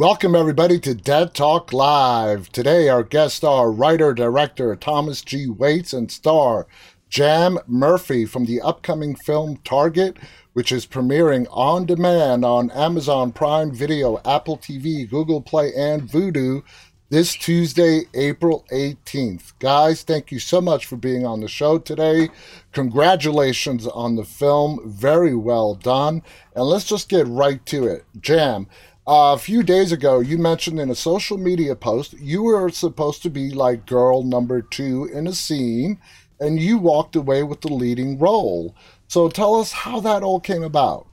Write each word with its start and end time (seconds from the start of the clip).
Welcome, 0.00 0.34
everybody, 0.34 0.80
to 0.80 0.94
Dead 0.94 1.34
Talk 1.34 1.74
Live. 1.74 2.50
Today, 2.52 2.88
our 2.88 3.02
guests 3.02 3.44
are 3.44 3.70
writer, 3.70 4.14
director 4.14 4.74
Thomas 4.74 5.20
G. 5.20 5.46
Waites, 5.46 5.92
and 5.92 6.10
star 6.10 6.66
Jam 7.10 7.58
Murphy 7.66 8.24
from 8.24 8.46
the 8.46 8.62
upcoming 8.62 9.14
film 9.14 9.58
Target, 9.58 10.16
which 10.54 10.72
is 10.72 10.86
premiering 10.86 11.46
on 11.50 11.84
demand 11.84 12.46
on 12.46 12.70
Amazon 12.70 13.30
Prime 13.30 13.74
Video, 13.74 14.22
Apple 14.24 14.56
TV, 14.56 15.06
Google 15.06 15.42
Play, 15.42 15.70
and 15.76 16.08
Vudu 16.08 16.62
this 17.10 17.34
Tuesday, 17.34 18.04
April 18.14 18.64
18th. 18.72 19.52
Guys, 19.58 20.02
thank 20.02 20.30
you 20.30 20.38
so 20.38 20.60
much 20.60 20.86
for 20.86 20.96
being 20.96 21.26
on 21.26 21.40
the 21.40 21.48
show 21.48 21.76
today. 21.76 22.30
Congratulations 22.72 23.86
on 23.88 24.14
the 24.14 24.24
film. 24.24 24.80
Very 24.86 25.34
well 25.34 25.74
done. 25.74 26.22
And 26.54 26.64
let's 26.64 26.84
just 26.84 27.08
get 27.08 27.26
right 27.26 27.64
to 27.66 27.86
it. 27.86 28.04
Jam, 28.20 28.68
uh, 29.06 29.34
a 29.34 29.38
few 29.38 29.62
days 29.62 29.92
ago, 29.92 30.20
you 30.20 30.38
mentioned 30.38 30.78
in 30.78 30.90
a 30.90 30.94
social 30.94 31.38
media 31.38 31.74
post 31.74 32.12
you 32.14 32.42
were 32.42 32.68
supposed 32.70 33.22
to 33.22 33.30
be 33.30 33.50
like 33.50 33.86
girl 33.86 34.22
number 34.22 34.62
two 34.62 35.06
in 35.12 35.26
a 35.26 35.32
scene, 35.32 35.98
and 36.38 36.60
you 36.60 36.78
walked 36.78 37.16
away 37.16 37.42
with 37.42 37.60
the 37.60 37.72
leading 37.72 38.18
role. 38.18 38.74
So 39.08 39.28
tell 39.28 39.56
us 39.56 39.72
how 39.72 40.00
that 40.00 40.22
all 40.22 40.40
came 40.40 40.62
about. 40.62 41.06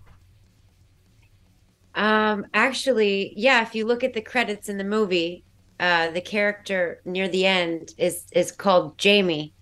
Um, 1.96 2.46
actually, 2.54 3.34
yeah, 3.36 3.64
if 3.64 3.74
you 3.74 3.86
look 3.86 4.04
at 4.04 4.14
the 4.14 4.22
credits 4.22 4.70
in 4.70 4.78
the 4.78 4.84
movie, 4.84 5.44
uh, 5.80 6.12
the 6.12 6.22
character 6.22 7.02
near 7.06 7.28
the 7.28 7.46
end 7.46 7.94
is 7.98 8.26
is 8.32 8.52
called 8.52 8.98
Jamie 8.98 9.54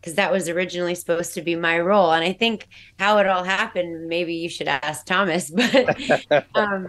because 0.00 0.14
that 0.14 0.32
was 0.32 0.48
originally 0.48 0.94
supposed 0.94 1.34
to 1.34 1.42
be 1.42 1.56
my 1.56 1.78
role. 1.78 2.12
And 2.12 2.24
I 2.24 2.32
think 2.32 2.68
how 2.98 3.18
it 3.18 3.26
all 3.26 3.44
happened, 3.44 4.08
maybe 4.08 4.34
you 4.34 4.48
should 4.48 4.68
ask 4.68 5.04
Thomas, 5.04 5.50
but 5.54 5.96
um, 6.54 6.88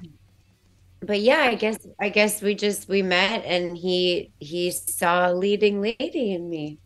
but 1.02 1.22
yeah, 1.22 1.42
I 1.42 1.56
guess 1.56 1.78
I 2.00 2.10
guess 2.10 2.42
we 2.42 2.56
just 2.56 2.90
we 2.90 3.02
met 3.02 3.46
and 3.46 3.78
he 3.78 4.32
he 4.40 4.72
saw 4.72 5.32
a 5.32 5.34
leading 5.34 5.82
lady 5.82 6.34
in 6.34 6.50
me. 6.50 6.80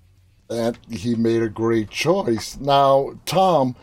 And 0.49 0.77
he 0.89 1.15
made 1.15 1.41
a 1.41 1.49
great 1.49 1.89
choice. 1.89 2.57
Now, 2.57 3.13
Tom, 3.25 3.75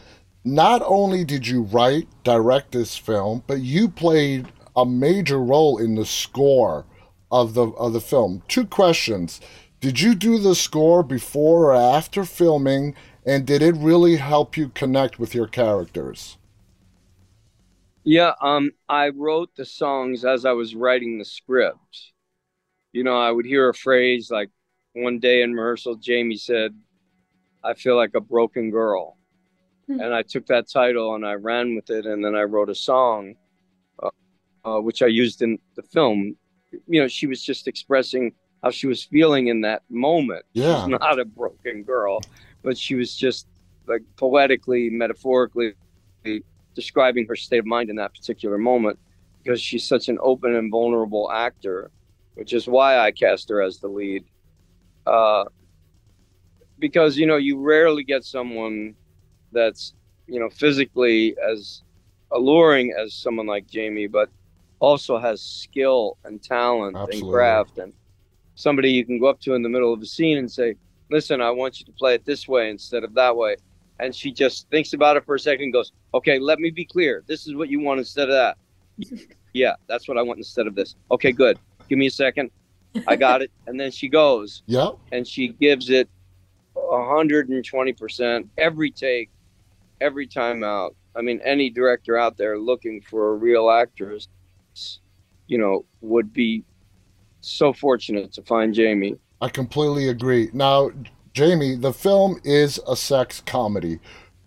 not 0.45 0.83
only 0.85 1.25
did 1.25 1.47
you 1.47 1.63
write, 1.63 2.07
direct 2.23 2.73
this 2.73 2.97
film, 2.97 3.43
but 3.47 3.61
you 3.61 3.89
played 3.89 4.53
a 4.77 4.87
major 4.87 5.39
role 5.39 5.79
in 5.79 5.97
the 5.97 6.07
score 6.07 6.85
of 7.31 7.55
the 7.55 7.69
of 7.71 7.93
the 7.93 8.01
film. 8.01 8.43
Two 8.49 8.67
questions. 8.67 9.41
Did 9.81 10.01
you 10.01 10.15
do 10.15 10.39
the 10.39 10.55
score 10.55 11.03
before 11.03 11.73
or 11.73 11.75
after 11.75 12.25
filming 12.25 12.95
and 13.25 13.47
did 13.47 13.63
it 13.63 13.75
really 13.77 14.17
help 14.17 14.57
you 14.57 14.69
connect 14.69 15.19
with 15.19 15.35
your 15.35 15.47
characters? 15.47 16.37
Yeah, 18.05 18.33
um 18.41 18.73
I 18.89 19.11
wrote 19.11 19.51
the 19.57 19.65
songs 19.65 20.25
as 20.25 20.45
I 20.45 20.53
was 20.53 20.75
writing 20.75 21.19
the 21.19 21.25
script. 21.25 22.13
You 22.93 23.05
know, 23.05 23.19
I 23.19 23.31
would 23.31 23.47
hear 23.47 23.69
a 23.69 23.75
phrase 23.75 24.31
like 24.31 24.51
one 24.95 25.19
day 25.19 25.43
in 25.43 25.55
rehearsal 25.55 25.97
Jamie 25.97 26.37
said, 26.37 26.75
"I 27.63 27.75
feel 27.75 27.97
like 27.97 28.15
a 28.15 28.21
broken 28.21 28.71
girl." 28.71 29.17
Hmm. 29.87 30.01
And 30.01 30.15
I 30.15 30.23
took 30.23 30.47
that 30.47 30.71
title 30.71 31.15
and 31.15 31.27
I 31.27 31.35
ran 31.35 31.75
with 31.75 31.91
it 31.91 32.07
and 32.07 32.25
then 32.25 32.35
I 32.35 32.43
wrote 32.43 32.71
a 32.71 32.75
song 32.75 33.35
uh, 34.03 34.11
uh, 34.65 34.81
which 34.81 35.03
I 35.03 35.07
used 35.07 35.43
in 35.43 35.59
the 35.77 35.83
film 35.83 36.37
you 36.87 37.01
know, 37.01 37.09
she 37.09 37.27
was 37.27 37.43
just 37.43 37.69
expressing 37.69 38.33
how 38.63 38.71
she 38.71 38.87
was 38.87 39.05
feeling 39.05 39.49
in 39.49 39.63
that 39.63 39.83
moment. 39.89 40.45
Yeah. 40.53 40.81
She's 40.81 40.89
not 40.89 41.19
a 41.19 41.25
broken 41.25 41.83
girl, 41.83 42.21
but 42.63 42.77
she 42.77 42.95
was 42.95 43.17
just 43.17 43.47
like 43.87 44.03
poetically, 44.17 44.91
metaphorically 44.91 45.75
describing 46.75 47.27
her 47.27 47.37
state 47.37 47.59
of 47.59 47.67
mind 47.67 47.91
in 47.91 47.97
that 47.97 48.15
particular 48.15 48.59
moment 48.59 48.99
because 49.43 49.61
she's 49.61 49.87
such 49.87 50.09
an 50.09 50.19
open 50.21 50.55
and 50.55 50.71
vulnerable 50.71 51.31
actor, 51.31 51.91
which 52.35 52.53
is 52.53 52.69
why 52.69 52.99
I 52.99 53.11
cast 53.11 53.49
her 53.49 53.63
as 53.63 53.79
the 53.79 53.89
lead. 53.89 54.25
Uh, 55.07 55.45
because, 56.79 57.17
you 57.17 57.27
know, 57.27 57.37
you 57.37 57.59
rarely 57.59 58.05
get 58.05 58.25
someone 58.25 58.95
that's, 59.53 59.95
you 60.27 60.41
know, 60.41 60.49
physically 60.51 61.37
as 61.47 61.83
alluring 62.31 62.95
as 62.99 63.15
someone 63.15 63.47
like 63.47 63.67
Jamie, 63.67 64.07
but 64.07 64.31
also 64.79 65.19
has 65.19 65.43
skill 65.43 66.17
and 66.25 66.43
talent 66.43 66.97
Absolutely. 66.97 67.21
and 67.21 67.33
craft 67.33 67.79
and 67.79 67.93
somebody 68.55 68.91
you 68.91 69.05
can 69.05 69.19
go 69.19 69.27
up 69.27 69.41
to 69.41 69.55
in 69.55 69.63
the 69.63 69.69
middle 69.69 69.93
of 69.93 70.01
a 70.01 70.07
scene 70.07 70.39
and 70.39 70.51
say, 70.51 70.75
listen, 71.11 71.41
I 71.41 71.51
want 71.51 71.81
you 71.81 71.87
to 71.87 71.93
play 71.93 72.15
it 72.15 72.25
this 72.25 72.47
way 72.47 72.71
instead 72.71 73.05
of 73.05 73.15
that 73.15 73.37
way. 73.37 73.57
And 74.01 74.15
she 74.15 74.33
just 74.33 74.69
thinks 74.71 74.93
about 74.93 75.17
it 75.17 75.25
for 75.25 75.35
a 75.35 75.39
second 75.39 75.65
and 75.65 75.73
goes, 75.73 75.93
okay, 76.15 76.39
let 76.39 76.59
me 76.59 76.71
be 76.71 76.85
clear. 76.85 77.23
This 77.27 77.47
is 77.47 77.55
what 77.55 77.69
you 77.69 77.81
want 77.81 77.99
instead 77.99 78.31
of 78.31 78.35
that. 78.35 79.29
yeah, 79.53 79.75
that's 79.87 80.09
what 80.09 80.17
I 80.19 80.23
want 80.23 80.39
instead 80.39 80.67
of 80.67 80.75
this. 80.75 80.97
Okay, 81.11 81.33
good. 81.33 81.59
Give 81.89 81.99
me 81.99 82.07
a 82.07 82.11
second. 82.11 82.51
I 83.07 83.17
got 83.17 83.43
it. 83.43 83.51
And 83.67 83.79
then 83.79 83.91
she 83.91 84.09
goes. 84.09 84.63
Yeah. 84.67 84.91
And 85.13 85.27
she 85.27 85.49
gives 85.49 85.91
it 85.91 86.09
120% 86.75 88.49
every 88.59 88.91
take, 88.91 89.31
every 90.01 90.27
time 90.27 90.65
out. 90.65 90.97
I 91.15 91.23
mean, 91.23 91.41
any 91.45 91.71
director 91.71 92.17
out 92.17 92.37
there 92.37 92.59
looking 92.59 93.01
for 93.03 93.33
a 93.33 93.35
real 93.35 93.71
actress 93.71 94.29
you 95.51 95.59
know, 95.59 95.85
would 96.01 96.33
be 96.33 96.65
so 97.41 97.73
fortunate 97.73 98.33
to 98.33 98.43
find 98.43 98.73
Jamie. 98.73 99.17
I 99.41 99.49
completely 99.49 100.09
agree. 100.09 100.49
Now, 100.53 100.91
Jamie, 101.41 101.75
the 101.75 101.95
film 101.95 102.39
is 102.45 102.79
a 102.87 102.95
sex 102.95 103.41
comedy. 103.41 103.99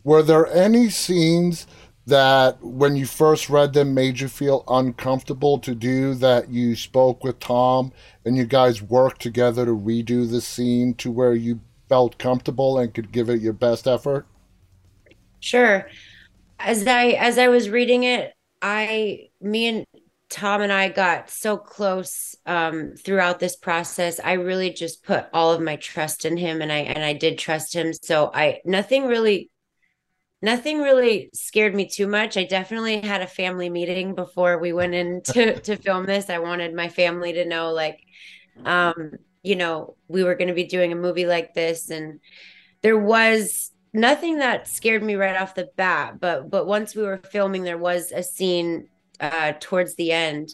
Were 0.03 0.21
there 0.21 0.45
any 0.45 0.91
scenes 0.91 1.65
that, 2.05 2.63
when 2.63 2.95
you 2.95 3.07
first 3.07 3.49
read 3.49 3.73
them, 3.73 3.95
made 3.95 4.19
you 4.19 4.27
feel 4.27 4.63
uncomfortable 4.67 5.57
to 5.57 5.73
do 5.73 6.13
that 6.13 6.49
you 6.49 6.75
spoke 6.75 7.23
with 7.23 7.39
Tom 7.39 7.93
and 8.23 8.37
you 8.37 8.45
guys 8.45 8.83
worked 8.83 9.23
together 9.23 9.65
to 9.65 9.71
redo 9.71 10.29
the 10.29 10.39
scene 10.39 10.93
to 10.99 11.09
where 11.09 11.33
you 11.33 11.61
felt 11.89 12.19
comfortable 12.19 12.77
and 12.77 12.93
could 12.93 13.11
give 13.11 13.27
it 13.27 13.41
your 13.41 13.53
best 13.53 13.87
effort? 13.87 14.27
Sure. 15.39 15.89
As 16.59 16.85
I 16.85 17.07
as 17.13 17.39
I 17.39 17.47
was 17.47 17.71
reading 17.71 18.03
it, 18.03 18.35
I 18.61 19.29
me 19.41 19.65
and 19.65 19.87
Tom 20.33 20.61
and 20.61 20.73
I 20.73 20.89
got 20.89 21.29
so 21.29 21.57
close 21.57 22.35
um, 22.47 22.95
throughout 22.97 23.39
this 23.39 23.55
process. 23.55 24.19
I 24.19 24.33
really 24.33 24.73
just 24.73 25.03
put 25.03 25.27
all 25.31 25.53
of 25.53 25.61
my 25.61 25.75
trust 25.75 26.25
in 26.25 26.37
him, 26.37 26.59
and 26.59 26.71
I 26.71 26.79
and 26.79 27.05
I 27.05 27.13
did 27.13 27.37
trust 27.37 27.75
him. 27.75 27.93
So 27.93 28.31
I 28.33 28.59
nothing 28.65 29.05
really, 29.05 29.51
nothing 30.41 30.79
really 30.79 31.29
scared 31.35 31.75
me 31.75 31.87
too 31.87 32.07
much. 32.07 32.35
I 32.35 32.45
definitely 32.45 33.01
had 33.01 33.21
a 33.21 33.27
family 33.27 33.69
meeting 33.69 34.15
before 34.15 34.57
we 34.57 34.73
went 34.73 34.95
in 34.95 35.21
to 35.25 35.59
to 35.59 35.75
film 35.75 36.07
this. 36.07 36.31
I 36.31 36.39
wanted 36.39 36.73
my 36.73 36.89
family 36.89 37.33
to 37.33 37.45
know, 37.45 37.71
like, 37.71 37.99
um, 38.65 39.11
you 39.43 39.55
know, 39.55 39.97
we 40.07 40.23
were 40.23 40.33
going 40.33 40.47
to 40.47 40.55
be 40.55 40.65
doing 40.65 40.91
a 40.91 40.95
movie 40.95 41.27
like 41.27 41.53
this, 41.53 41.91
and 41.91 42.19
there 42.81 42.97
was 42.97 43.69
nothing 43.93 44.39
that 44.39 44.67
scared 44.67 45.03
me 45.03 45.13
right 45.13 45.39
off 45.39 45.53
the 45.53 45.69
bat. 45.75 46.19
But 46.19 46.49
but 46.49 46.65
once 46.65 46.95
we 46.95 47.03
were 47.03 47.17
filming, 47.17 47.61
there 47.61 47.77
was 47.77 48.11
a 48.11 48.23
scene 48.23 48.87
uh, 49.19 49.53
towards 49.59 49.95
the 49.95 50.11
end 50.11 50.53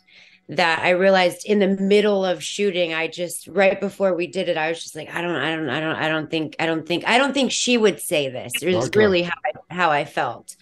that 0.49 0.79
I 0.79 0.91
realized 0.91 1.45
in 1.45 1.59
the 1.59 1.67
middle 1.67 2.25
of 2.25 2.43
shooting, 2.43 2.93
I 2.93 3.07
just 3.07 3.47
right 3.47 3.79
before 3.79 4.15
we 4.15 4.25
did 4.27 4.49
it, 4.49 4.57
I 4.57 4.69
was 4.69 4.81
just 4.81 4.95
like, 4.95 5.13
I 5.13 5.21
don't, 5.21 5.35
I 5.35 5.55
don't, 5.55 5.69
I 5.69 5.79
don't, 5.79 5.95
I 5.95 6.09
don't 6.09 6.29
think, 6.29 6.55
I 6.59 6.65
don't 6.65 6.87
think, 6.87 7.07
I 7.07 7.17
don't 7.17 7.33
think 7.33 7.51
she 7.51 7.77
would 7.77 7.99
say 7.99 8.29
this. 8.29 8.53
It 8.61 8.75
was 8.75 8.87
okay. 8.87 8.99
really 8.99 9.21
how 9.23 9.37
I, 9.45 9.73
how 9.73 9.91
I 9.91 10.05
felt. 10.05 10.55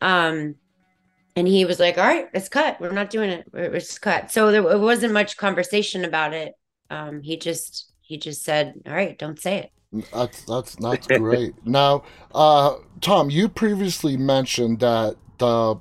Um, 0.00 0.56
and 1.36 1.46
he 1.46 1.66
was 1.66 1.78
like, 1.78 1.98
"All 1.98 2.04
right, 2.04 2.28
it's 2.32 2.48
cut. 2.48 2.80
We're 2.80 2.92
not 2.92 3.10
doing 3.10 3.30
it. 3.30 3.46
It's 3.52 3.98
cut." 3.98 4.32
So 4.32 4.50
there 4.50 4.62
it 4.72 4.80
wasn't 4.80 5.12
much 5.12 5.36
conversation 5.36 6.04
about 6.04 6.32
it. 6.32 6.54
Um, 6.88 7.20
he 7.20 7.36
just 7.36 7.92
he 8.00 8.16
just 8.16 8.42
said, 8.42 8.74
"All 8.86 8.94
right, 8.94 9.18
don't 9.18 9.38
say 9.38 9.58
it." 9.58 10.06
That's 10.12 10.44
that's 10.44 10.76
that's 10.76 11.06
great. 11.06 11.54
now, 11.66 12.04
uh, 12.34 12.76
Tom, 13.02 13.28
you 13.28 13.48
previously 13.48 14.16
mentioned 14.16 14.80
that 14.80 15.16
the 15.38 15.76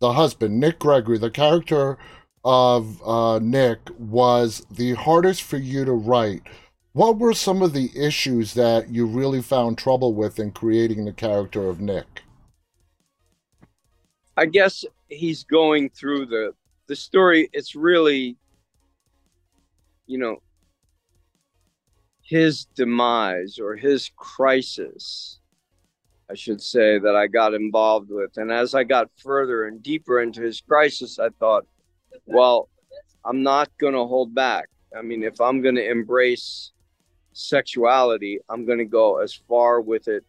the 0.00 0.12
husband, 0.12 0.60
Nick 0.60 0.78
Gregory, 0.78 1.18
the 1.18 1.30
character 1.30 1.98
of 2.44 3.02
uh, 3.06 3.38
Nick, 3.40 3.78
was 3.98 4.64
the 4.70 4.94
hardest 4.94 5.42
for 5.42 5.56
you 5.56 5.84
to 5.84 5.92
write. 5.92 6.42
What 6.92 7.18
were 7.18 7.34
some 7.34 7.62
of 7.62 7.72
the 7.72 7.90
issues 7.94 8.54
that 8.54 8.90
you 8.90 9.06
really 9.06 9.42
found 9.42 9.78
trouble 9.78 10.14
with 10.14 10.38
in 10.38 10.52
creating 10.52 11.04
the 11.04 11.12
character 11.12 11.68
of 11.68 11.80
Nick? 11.80 12.22
I 14.36 14.46
guess 14.46 14.84
he's 15.08 15.44
going 15.44 15.90
through 15.90 16.26
the 16.26 16.54
the 16.86 16.96
story. 16.96 17.50
It's 17.52 17.74
really, 17.74 18.36
you 20.06 20.18
know, 20.18 20.42
his 22.22 22.64
demise 22.74 23.58
or 23.58 23.76
his 23.76 24.10
crisis 24.16 25.40
I 26.30 26.34
should 26.34 26.60
say, 26.60 26.98
that 26.98 27.16
I 27.16 27.26
got 27.26 27.54
involved 27.54 28.10
with. 28.10 28.36
And 28.36 28.52
as 28.52 28.74
I 28.74 28.84
got 28.84 29.10
further 29.16 29.66
and 29.66 29.82
deeper 29.82 30.20
into 30.20 30.42
his 30.42 30.60
crisis, 30.60 31.18
I 31.18 31.30
thought, 31.40 31.66
well, 32.26 32.68
I'm 33.24 33.42
not 33.42 33.70
going 33.78 33.94
to 33.94 34.04
hold 34.04 34.34
back. 34.34 34.68
I 34.96 35.02
mean, 35.02 35.22
if 35.22 35.40
I'm 35.40 35.62
going 35.62 35.74
to 35.76 35.90
embrace 35.90 36.72
sexuality, 37.32 38.40
I'm 38.48 38.66
going 38.66 38.78
to 38.78 38.84
go 38.84 39.18
as 39.18 39.32
far 39.32 39.80
with 39.80 40.08
it 40.08 40.24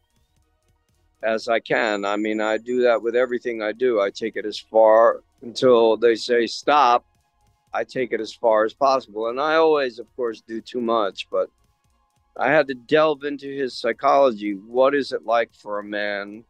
as 1.24 1.48
I 1.48 1.60
can. 1.60 2.06
I 2.06 2.16
mean, 2.16 2.40
I 2.40 2.58
do 2.58 2.82
that 2.84 3.02
with 3.02 3.16
everything 3.16 3.62
I 3.62 3.74
do. 3.74 4.00
I 4.00 4.10
take 4.10 4.36
it 4.36 4.46
as 4.46 4.58
far 4.58 5.22
until 5.42 5.98
they 5.98 6.16
say 6.16 6.48
stop. 6.48 7.06
I 7.74 7.84
take 7.84 8.14
it 8.14 8.22
as 8.22 8.34
far 8.34 8.66
as 8.66 8.74
possible. 8.74 9.30
And 9.30 9.40
I 9.40 9.56
always, 9.56 10.00
of 10.00 10.08
course, 10.16 10.42
do 10.42 10.62
too 10.62 10.82
much, 10.82 11.28
but 11.30 11.50
I 12.40 12.50
had 12.50 12.68
to 12.68 12.74
delve 12.74 13.26
into 13.26 13.50
his 13.54 13.74
psychology. 13.74 14.54
What 14.54 14.96
is 14.96 15.12
it 15.12 15.26
like 15.26 15.54
for 15.54 15.80
a 15.80 15.84
man 15.84 16.46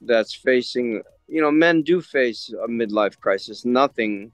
that's 0.00 0.34
facing, 0.34 1.00
you 1.28 1.40
know, 1.40 1.52
men 1.52 1.82
do 1.82 2.00
face 2.00 2.52
a 2.52 2.66
midlife 2.66 3.18
crisis, 3.20 3.64
nothing 3.64 4.32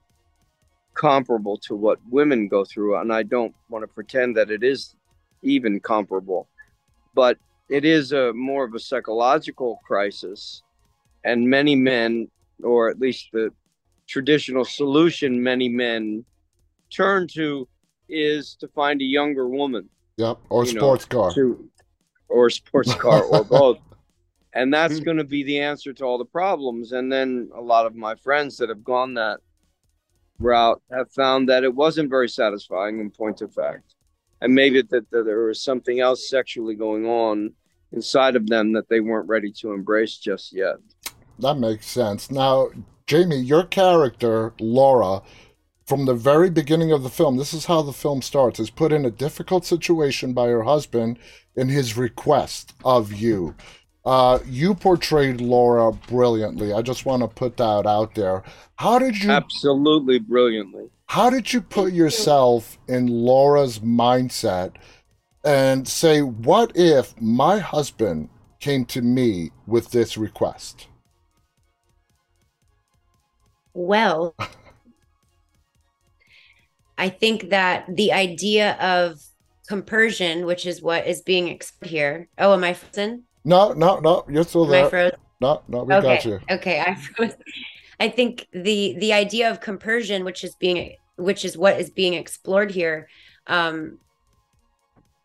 comparable 0.95 1.57
to 1.57 1.75
what 1.75 1.99
women 2.09 2.47
go 2.47 2.65
through. 2.65 2.97
And 2.97 3.13
I 3.13 3.21
don't 3.21 3.53
want 3.69 3.83
to 3.83 3.87
pretend 3.87 4.35
that 4.35 4.49
it 4.49 4.63
is 4.63 4.95
even 5.43 5.79
comparable, 5.79 6.47
but 7.13 7.37
it 7.69 7.85
is 7.85 8.11
a 8.11 8.33
more 8.33 8.65
of 8.65 8.73
a 8.73 8.79
psychological 8.79 9.79
crisis. 9.85 10.63
And 11.23 11.47
many 11.47 11.75
men, 11.75 12.29
or 12.63 12.89
at 12.89 12.99
least 12.99 13.29
the 13.31 13.51
traditional 14.07 14.65
solution 14.65 15.41
many 15.41 15.69
men 15.69 16.25
turn 16.89 17.27
to 17.27 17.67
is 18.09 18.55
to 18.59 18.67
find 18.69 19.01
a 19.01 19.05
younger 19.05 19.47
woman. 19.47 19.87
Yep, 20.17 20.39
or 20.49 20.65
sports 20.65 21.09
know, 21.09 21.21
car. 21.21 21.33
To, 21.33 21.69
or 22.29 22.49
sports 22.49 22.93
car 22.95 23.23
or 23.23 23.43
both. 23.43 23.77
And 24.53 24.73
that's 24.73 24.99
hmm. 24.99 25.03
going 25.03 25.17
to 25.17 25.23
be 25.23 25.43
the 25.43 25.59
answer 25.59 25.93
to 25.93 26.05
all 26.05 26.17
the 26.17 26.25
problems. 26.25 26.91
And 26.91 27.11
then 27.11 27.49
a 27.55 27.61
lot 27.61 27.85
of 27.85 27.95
my 27.95 28.15
friends 28.15 28.57
that 28.57 28.69
have 28.69 28.83
gone 28.83 29.15
that 29.15 29.39
route 30.39 30.81
have 30.91 31.11
found 31.11 31.49
that 31.49 31.63
it 31.63 31.73
wasn't 31.73 32.09
very 32.09 32.29
satisfying 32.29 32.99
in 32.99 33.09
point 33.09 33.41
of 33.41 33.53
fact. 33.53 33.95
And 34.41 34.53
maybe 34.53 34.81
that, 34.81 35.09
that 35.09 35.25
there 35.25 35.45
was 35.45 35.61
something 35.61 35.99
else 35.99 36.29
sexually 36.29 36.75
going 36.75 37.05
on 37.05 37.53
inside 37.93 38.35
of 38.35 38.47
them 38.47 38.73
that 38.73 38.89
they 38.89 38.99
weren't 38.99 39.29
ready 39.29 39.51
to 39.51 39.71
embrace 39.71 40.17
just 40.17 40.53
yet. 40.53 40.75
That 41.39 41.57
makes 41.57 41.87
sense. 41.87 42.29
Now, 42.29 42.69
Jamie, 43.07 43.39
your 43.39 43.63
character, 43.63 44.53
Laura, 44.59 45.21
from 45.93 46.05
the 46.05 46.15
very 46.15 46.49
beginning 46.49 46.91
of 46.91 47.03
the 47.03 47.09
film, 47.09 47.37
this 47.37 47.53
is 47.53 47.67
how 47.67 47.83
the 47.83 47.93
film 47.93 48.19
starts, 48.19 48.59
is 48.59 48.71
put 48.71 48.91
in 48.91 49.05
a 49.05 49.11
difficult 49.11 49.63
situation 49.63 50.33
by 50.33 50.47
her 50.47 50.63
husband 50.63 51.19
in 51.55 51.69
his 51.69 51.95
request 51.95 52.73
of 52.83 53.13
you. 53.13 53.53
Uh, 54.03 54.39
you 54.43 54.73
portrayed 54.73 55.39
Laura 55.39 55.91
brilliantly. 55.91 56.73
I 56.73 56.81
just 56.81 57.05
want 57.05 57.21
to 57.21 57.27
put 57.27 57.57
that 57.57 57.85
out 57.85 58.15
there. 58.15 58.41
How 58.77 58.97
did 58.97 59.21
you 59.21 59.29
absolutely 59.29 60.17
brilliantly? 60.17 60.89
How 61.05 61.29
did 61.29 61.53
you 61.53 61.61
put 61.61 61.93
yourself 61.93 62.79
in 62.87 63.05
Laura's 63.05 63.77
mindset 63.77 64.71
and 65.45 65.87
say, 65.87 66.23
"What 66.23 66.71
if 66.73 67.13
my 67.21 67.59
husband 67.59 68.29
came 68.59 68.85
to 68.85 69.03
me 69.03 69.51
with 69.67 69.91
this 69.91 70.17
request?" 70.17 70.87
well. 73.73 74.35
I 76.97 77.09
think 77.09 77.49
that 77.49 77.85
the 77.93 78.11
idea 78.13 78.73
of 78.73 79.19
compersion, 79.67 80.45
which 80.45 80.65
is 80.65 80.81
what 80.81 81.07
is 81.07 81.21
being 81.21 81.47
explored 81.47 81.89
here. 81.89 82.29
Oh, 82.37 82.53
am 82.53 82.63
I 82.63 82.73
frozen? 82.73 83.23
No, 83.45 83.73
no, 83.73 83.99
no. 83.99 84.25
You're 84.29 84.43
still 84.43 84.65
there. 84.65 84.81
Am 84.81 84.87
I 84.87 84.89
frozen? 84.89 85.19
No, 85.41 85.63
no, 85.67 85.83
we 85.83 85.93
okay. 85.95 86.15
got 86.15 86.25
you. 86.25 86.39
Okay, 86.49 86.79
I 86.79 86.95
froze. 87.15 87.35
I 87.99 88.09
think 88.09 88.47
the 88.53 88.95
the 88.99 89.13
idea 89.13 89.49
of 89.51 89.59
compersion, 89.59 90.23
which 90.23 90.43
is 90.43 90.55
being 90.55 90.95
which 91.15 91.45
is 91.45 91.57
what 91.57 91.79
is 91.79 91.89
being 91.89 92.13
explored 92.13 92.71
here. 92.71 93.07
Um, 93.47 93.99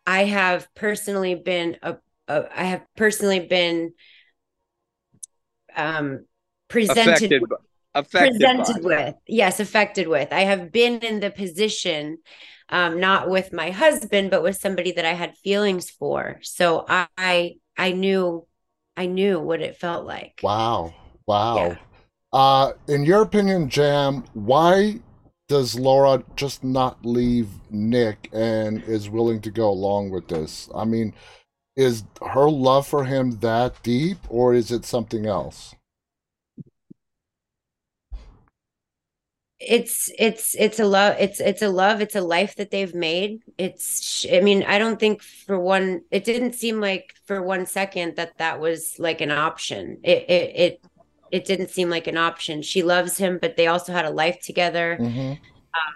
I 0.05 0.25
have 0.25 0.67
personally 0.75 1.35
been 1.35 1.77
a, 1.81 1.97
a 2.27 2.45
I 2.55 2.65
have 2.65 2.85
personally 2.95 3.39
been 3.39 3.93
um, 5.75 6.25
presented 6.67 7.31
affected, 7.31 7.43
affected 7.95 8.39
presented 8.39 8.83
by. 8.83 9.05
with. 9.05 9.15
Yes 9.27 9.59
affected 9.59 10.07
with. 10.07 10.31
I 10.31 10.41
have 10.41 10.71
been 10.71 10.99
in 10.99 11.19
the 11.19 11.31
position 11.31 12.17
um, 12.69 12.99
not 12.99 13.29
with 13.29 13.51
my 13.51 13.71
husband 13.71 14.29
but 14.29 14.43
with 14.43 14.57
somebody 14.57 14.91
that 14.91 15.05
i 15.05 15.13
had 15.13 15.35
feelings 15.37 15.89
for. 15.89 16.39
So 16.41 16.85
i 16.87 17.55
i 17.77 17.91
knew 17.91 18.45
i 18.95 19.05
knew 19.05 19.39
what 19.39 19.61
it 19.61 19.77
felt 19.77 20.05
like. 20.05 20.39
Wow. 20.43 20.93
Wow. 21.25 21.55
Yeah. 21.55 21.75
uh 22.33 22.71
in 22.87 23.05
your 23.05 23.21
opinion 23.21 23.69
jam 23.69 24.23
why 24.33 24.99
does 25.47 25.79
laura 25.79 26.23
just 26.35 26.63
not 26.63 27.03
leave 27.03 27.47
nick 27.71 28.29
and 28.33 28.83
is 28.83 29.09
willing 29.09 29.41
to 29.41 29.49
go 29.51 29.69
along 29.69 30.11
with 30.11 30.27
this? 30.27 30.69
I 30.75 30.85
mean 30.85 31.13
is 31.75 32.03
her 32.21 32.49
love 32.49 32.85
for 32.85 33.05
him 33.05 33.39
that 33.39 33.81
deep 33.83 34.17
or 34.29 34.53
is 34.53 34.71
it 34.71 34.85
something 34.85 35.25
else 35.25 35.73
it's 39.59 40.09
it's 40.17 40.55
it's 40.57 40.79
a 40.79 40.85
love 40.85 41.17
it's 41.19 41.41
it's 41.41 41.61
a 41.61 41.67
love 41.67 41.99
it's 41.99 42.15
a 42.15 42.21
life 42.21 42.55
that 42.55 42.71
they've 42.71 42.95
made. 42.95 43.41
It's 43.57 44.25
i 44.31 44.39
mean 44.39 44.63
i 44.63 44.79
don't 44.79 44.99
think 44.99 45.21
for 45.21 45.59
one 45.59 46.01
it 46.11 46.23
didn't 46.23 46.53
seem 46.53 46.79
like 46.79 47.13
for 47.25 47.41
one 47.41 47.65
second 47.65 48.15
that 48.15 48.37
that 48.37 48.59
was 48.59 48.95
like 48.99 49.19
an 49.19 49.31
option. 49.31 49.99
It 50.03 50.29
it 50.29 50.55
it, 50.55 50.85
it 51.31 51.45
didn't 51.45 51.69
seem 51.69 51.89
like 51.89 52.07
an 52.07 52.17
option. 52.17 52.61
She 52.61 52.83
loves 52.83 53.17
him 53.17 53.37
but 53.41 53.57
they 53.57 53.67
also 53.67 53.91
had 53.91 54.05
a 54.05 54.11
life 54.11 54.39
together. 54.41 54.97
Mm-hmm. 54.99 55.33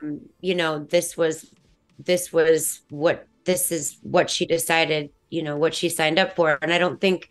um 0.03 0.21
you 0.41 0.55
know 0.55 0.79
this 0.79 1.15
was 1.15 1.49
this 1.97 2.33
was 2.33 2.81
what 2.89 3.27
this 3.45 3.71
is 3.71 3.97
what 4.01 4.29
she 4.29 4.45
decided 4.45 5.09
you 5.29 5.41
know 5.41 5.57
what 5.57 5.73
she 5.73 5.87
signed 5.87 6.19
up 6.19 6.35
for. 6.35 6.59
And 6.61 6.73
i 6.73 6.77
don't 6.77 6.99
think 6.99 7.29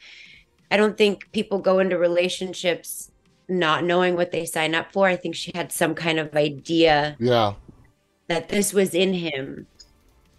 i 0.70 0.79
don't 0.79 0.96
think 0.96 1.31
people 1.32 1.58
go 1.58 1.79
into 1.79 1.99
relationships 1.99 3.12
not 3.53 3.85
knowing 3.85 4.17
what 4.17 4.33
they 4.33 4.45
sign 4.45 4.75
up 4.75 4.93
for. 4.93 5.07
I 5.07 5.17
think 5.17 5.35
she 5.35 5.53
had 5.55 5.71
some 5.73 5.95
kind 5.95 6.19
of 6.19 6.35
idea. 6.35 7.17
Yeah. 7.21 7.55
That 8.29 8.49
this 8.49 8.73
was 8.73 8.95
in 8.95 9.13
him 9.13 9.67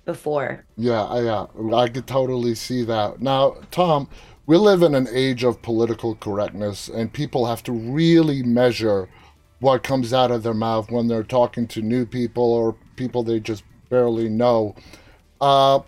before. 0.05 0.65
Yeah, 0.77 1.19
yeah, 1.19 1.45
I 1.75 1.87
could 1.87 2.07
totally 2.07 2.55
see 2.55 2.83
that. 2.83 3.21
Now, 3.21 3.57
Tom, 3.71 4.09
we 4.45 4.57
live 4.57 4.81
in 4.83 4.95
an 4.95 5.07
age 5.11 5.43
of 5.43 5.61
political 5.61 6.15
correctness, 6.15 6.89
and 6.89 7.13
people 7.13 7.45
have 7.45 7.63
to 7.63 7.71
really 7.71 8.43
measure 8.43 9.09
what 9.59 9.83
comes 9.83 10.13
out 10.13 10.31
of 10.31 10.43
their 10.43 10.53
mouth 10.53 10.91
when 10.91 11.07
they're 11.07 11.23
talking 11.23 11.67
to 11.67 11.81
new 11.81 12.05
people 12.05 12.43
or 12.43 12.75
people 12.95 13.23
they 13.23 13.39
just 13.39 13.63
barely 13.89 14.27
know. 14.27 14.75
Uh, 15.39 15.79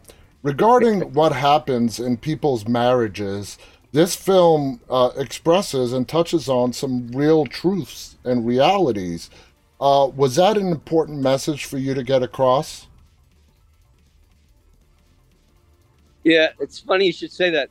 regarding 0.43 1.13
what 1.13 1.33
happens 1.33 1.99
in 1.99 2.15
people's 2.15 2.67
marriages, 2.67 3.57
this 3.95 4.13
film 4.13 4.81
uh, 4.89 5.11
expresses 5.15 5.93
and 5.93 6.05
touches 6.05 6.49
on 6.49 6.73
some 6.73 7.07
real 7.13 7.45
truths 7.45 8.17
and 8.25 8.45
realities. 8.45 9.29
Uh, 9.79 10.11
was 10.13 10.35
that 10.35 10.57
an 10.57 10.67
important 10.67 11.21
message 11.21 11.63
for 11.63 11.77
you 11.77 11.93
to 11.93 12.03
get 12.03 12.21
across? 12.21 12.87
Yeah, 16.25 16.49
it's 16.59 16.77
funny 16.77 17.05
you 17.05 17.13
should 17.13 17.31
say 17.31 17.49
that. 17.51 17.69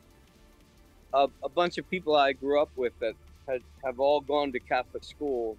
Uh, 1.12 1.26
a 1.42 1.48
bunch 1.50 1.76
of 1.76 1.88
people 1.90 2.16
I 2.16 2.32
grew 2.32 2.58
up 2.58 2.70
with 2.74 2.98
that 3.00 3.14
had, 3.46 3.60
have 3.84 4.00
all 4.00 4.22
gone 4.22 4.50
to 4.52 4.60
Catholic 4.60 5.04
school 5.04 5.58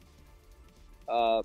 uh, 1.07 1.43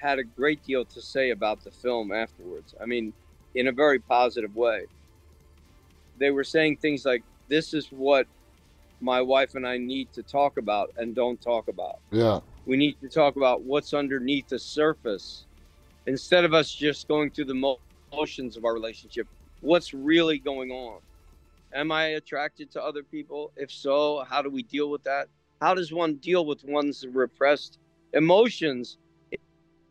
had 0.00 0.20
a 0.20 0.24
great 0.24 0.64
deal 0.64 0.84
to 0.84 1.02
say 1.02 1.30
about 1.30 1.64
the 1.64 1.72
film 1.72 2.12
afterwards. 2.12 2.72
I 2.80 2.86
mean, 2.86 3.12
in 3.56 3.66
a 3.66 3.72
very 3.72 3.98
positive 3.98 4.54
way. 4.54 4.86
They 6.18 6.30
were 6.30 6.44
saying 6.44 6.76
things 6.76 7.04
like, 7.04 7.24
this 7.48 7.74
is 7.74 7.88
what 7.88 8.28
my 9.04 9.20
wife 9.20 9.54
and 9.54 9.66
I 9.66 9.76
need 9.76 10.12
to 10.14 10.22
talk 10.22 10.56
about 10.56 10.90
and 10.96 11.14
don't 11.14 11.40
talk 11.40 11.68
about. 11.68 11.98
Yeah. 12.10 12.40
We 12.64 12.76
need 12.76 12.96
to 13.02 13.08
talk 13.08 13.36
about 13.36 13.62
what's 13.62 13.92
underneath 13.92 14.48
the 14.48 14.58
surface 14.58 15.44
instead 16.06 16.44
of 16.44 16.54
us 16.54 16.74
just 16.74 17.06
going 17.06 17.30
through 17.30 17.44
the 17.44 17.76
motions 18.12 18.56
of 18.56 18.64
our 18.64 18.72
relationship. 18.72 19.28
What's 19.60 19.92
really 19.92 20.38
going 20.38 20.70
on? 20.70 21.00
Am 21.74 21.92
I 21.92 22.04
attracted 22.20 22.70
to 22.72 22.82
other 22.82 23.02
people? 23.02 23.52
If 23.56 23.70
so, 23.70 24.24
how 24.28 24.40
do 24.40 24.48
we 24.48 24.62
deal 24.62 24.90
with 24.90 25.04
that? 25.04 25.28
How 25.60 25.74
does 25.74 25.92
one 25.92 26.14
deal 26.14 26.46
with 26.46 26.64
one's 26.64 27.06
repressed 27.06 27.78
emotions 28.14 28.96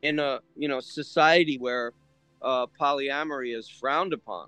in 0.01 0.20
a 0.20 0.39
you 0.55 0.67
know 0.67 0.79
society 0.79 1.58
where 1.58 1.93
uh, 2.41 2.65
polyamory 2.79 3.58
is 3.58 3.70
frowned 3.70 4.13
upon 4.13 4.48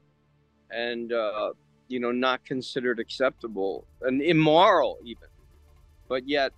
and 0.72 1.14
uh, 1.14 1.52
you 1.88 2.00
know 2.00 2.12
not 2.12 2.44
considered 2.46 3.00
acceptable 3.00 3.86
and 4.02 4.22
immoral 4.22 4.98
even. 5.04 5.28
But 6.08 6.28
yet 6.28 6.52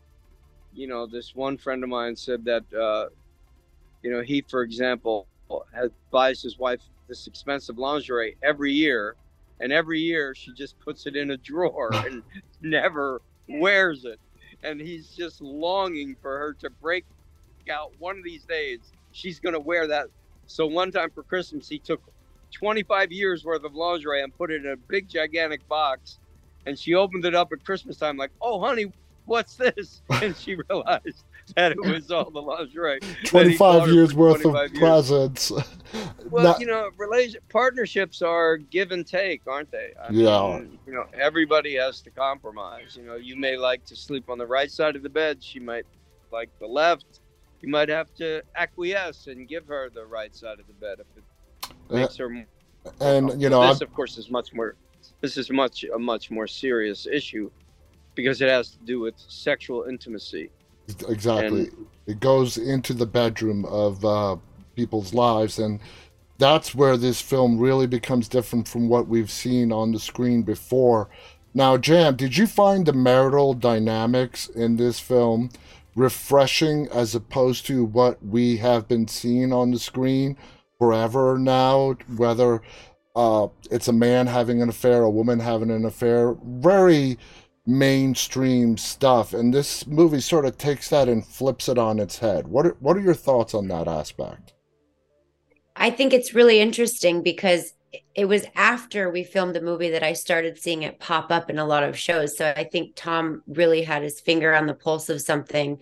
you 0.73 0.87
know 0.87 1.05
this 1.07 1.33
one 1.35 1.57
friend 1.57 1.83
of 1.83 1.89
mine 1.89 2.15
said 2.15 2.45
that 2.45 2.63
uh, 2.73 3.09
you 4.03 4.11
know 4.11 4.21
he 4.21 4.43
for 4.49 4.61
example 4.61 5.27
has 5.73 5.91
buys 6.11 6.41
his 6.41 6.57
wife 6.57 6.81
this 7.07 7.27
expensive 7.27 7.77
lingerie 7.77 8.35
every 8.43 8.73
year 8.73 9.15
and 9.59 9.71
every 9.71 9.99
year 9.99 10.35
she 10.35 10.53
just 10.53 10.79
puts 10.79 11.05
it 11.05 11.15
in 11.15 11.31
a 11.31 11.37
drawer 11.37 11.89
and 12.05 12.23
never 12.61 13.21
wears 13.47 14.05
it. 14.05 14.19
And 14.63 14.79
he's 14.79 15.09
just 15.09 15.41
longing 15.41 16.15
for 16.21 16.37
her 16.37 16.53
to 16.61 16.69
break 16.81 17.05
out 17.71 17.91
one 17.99 18.17
of 18.17 18.23
these 18.23 18.45
days. 18.45 18.79
She's 19.11 19.39
going 19.39 19.53
to 19.53 19.59
wear 19.59 19.87
that. 19.87 20.07
So 20.45 20.65
one 20.65 20.91
time 20.91 21.09
for 21.11 21.23
christmas 21.23 21.67
he 21.67 21.79
took 21.79 22.01
25 22.53 23.11
years 23.11 23.43
worth 23.43 23.63
of 23.63 23.75
lingerie 23.75 24.23
and 24.23 24.35
put 24.37 24.51
it 24.51 24.65
in 24.65 24.71
a 24.71 24.77
big 24.77 25.07
gigantic 25.07 25.67
box. 25.67 26.19
And 26.65 26.77
she 26.77 26.95
opened 26.95 27.25
it 27.25 27.35
up 27.35 27.53
at 27.53 27.63
Christmas 27.63 27.97
time, 27.97 28.17
like, 28.17 28.31
oh, 28.41 28.59
honey, 28.59 28.91
what's 29.25 29.55
this? 29.55 30.01
And 30.21 30.35
she 30.35 30.55
realized 30.55 31.23
that 31.55 31.71
it 31.71 31.79
was 31.79 32.11
all 32.11 32.29
the 32.29 32.41
lingerie. 32.41 32.99
25 33.25 33.89
years 33.89 34.13
worth 34.13 34.41
25 34.41 34.65
of 34.65 34.71
years. 34.71 34.79
presents. 34.79 35.51
Well, 36.29 36.43
Not, 36.43 36.59
you 36.59 36.67
know, 36.67 36.89
relation 36.97 37.39
partnerships 37.47 38.21
are 38.21 38.57
give 38.57 38.91
and 38.91 39.07
take, 39.07 39.47
aren't 39.47 39.71
they? 39.71 39.93
I 39.97 40.11
yeah. 40.11 40.59
Mean, 40.59 40.77
you 40.85 40.91
know, 40.91 41.05
everybody 41.13 41.75
has 41.75 42.01
to 42.01 42.09
compromise. 42.09 42.97
You 42.97 43.03
know, 43.03 43.15
you 43.15 43.37
may 43.37 43.55
like 43.55 43.85
to 43.85 43.95
sleep 43.95 44.29
on 44.29 44.37
the 44.37 44.45
right 44.45 44.69
side 44.69 44.97
of 44.97 45.03
the 45.03 45.09
bed. 45.09 45.41
She 45.41 45.61
might 45.61 45.85
like 46.29 46.49
the 46.59 46.67
left. 46.67 47.21
You 47.61 47.69
might 47.69 47.87
have 47.87 48.13
to 48.15 48.41
acquiesce 48.55 49.27
and 49.27 49.47
give 49.47 49.65
her 49.67 49.89
the 49.89 50.05
right 50.05 50.35
side 50.35 50.59
of 50.59 50.67
the 50.67 50.73
bed 50.73 50.97
if 50.99 51.07
it 51.17 51.23
makes 51.91 52.19
uh, 52.19 52.23
her. 52.23 52.45
And 53.01 53.41
you 53.41 53.49
know, 53.49 53.61
this, 53.67 53.81
I'm, 53.81 53.87
of 53.87 53.93
course, 53.93 54.17
is 54.17 54.29
much 54.29 54.53
more. 54.53 54.75
This 55.21 55.37
is 55.37 55.49
much 55.49 55.83
a 55.93 55.99
much 55.99 56.31
more 56.31 56.47
serious 56.47 57.05
issue 57.05 57.49
because 58.15 58.41
it 58.41 58.49
has 58.49 58.71
to 58.71 58.79
do 58.79 58.99
with 58.99 59.15
sexual 59.17 59.83
intimacy. 59.83 60.49
Exactly. 61.07 61.67
And, 61.67 61.87
it 62.07 62.21
goes 62.21 62.57
into 62.57 62.93
the 62.93 63.05
bedroom 63.05 63.65
of 63.65 64.03
uh, 64.05 64.37
people's 64.75 65.13
lives, 65.13 65.59
and 65.59 65.81
that's 66.37 66.73
where 66.73 66.95
this 66.95 67.19
film 67.19 67.59
really 67.59 67.87
becomes 67.87 68.29
different 68.29 68.67
from 68.67 68.87
what 68.87 69.09
we've 69.09 69.29
seen 69.29 69.73
on 69.73 69.91
the 69.91 69.99
screen 69.99 70.43
before. 70.43 71.09
Now, 71.53 71.75
Jam, 71.75 72.15
did 72.15 72.37
you 72.37 72.47
find 72.47 72.85
the 72.85 72.93
marital 72.93 73.53
dynamics 73.53 74.47
in 74.47 74.77
this 74.77 74.99
film 74.99 75.49
refreshing 75.95 76.87
as 76.93 77.15
opposed 77.15 77.65
to 77.65 77.83
what 77.83 78.23
we 78.23 78.57
have 78.57 78.87
been 78.87 79.07
seeing 79.07 79.51
on 79.51 79.71
the 79.71 79.79
screen 79.79 80.37
forever 80.79 81.37
now? 81.37 81.95
Whether 82.15 82.61
uh, 83.15 83.47
it's 83.71 83.87
a 83.87 83.93
man 83.93 84.27
having 84.27 84.61
an 84.61 84.69
affair, 84.69 85.03
a 85.03 85.09
woman 85.09 85.39
having 85.39 85.71
an 85.71 85.85
affair, 85.85 86.35
very 86.43 87.17
mainstream 87.65 88.77
stuff. 88.77 89.33
And 89.33 89.53
this 89.53 89.85
movie 89.85 90.21
sort 90.21 90.45
of 90.45 90.57
takes 90.57 90.89
that 90.89 91.09
and 91.09 91.25
flips 91.25 91.67
it 91.67 91.77
on 91.77 91.99
its 91.99 92.17
head. 92.19 92.47
What 92.47 92.65
are, 92.65 92.77
what 92.79 92.95
are 92.95 93.01
your 93.01 93.13
thoughts 93.13 93.53
on 93.53 93.67
that 93.67 93.87
aspect? 93.87 94.53
I 95.75 95.91
think 95.91 96.13
it's 96.13 96.33
really 96.33 96.59
interesting 96.59 97.21
because 97.21 97.73
it 98.15 98.25
was 98.25 98.45
after 98.55 99.09
we 99.09 99.23
filmed 99.23 99.55
the 99.55 99.61
movie 99.61 99.89
that 99.89 100.03
i 100.03 100.11
started 100.11 100.57
seeing 100.57 100.83
it 100.83 100.99
pop 100.99 101.31
up 101.31 101.49
in 101.49 101.57
a 101.57 101.65
lot 101.65 101.83
of 101.83 101.97
shows. 101.97 102.37
So 102.37 102.53
i 102.55 102.63
think 102.63 102.95
tom 102.95 103.43
really 103.47 103.81
had 103.83 104.03
his 104.03 104.19
finger 104.19 104.53
on 104.53 104.67
the 104.67 104.73
pulse 104.73 105.09
of 105.09 105.21
something. 105.21 105.81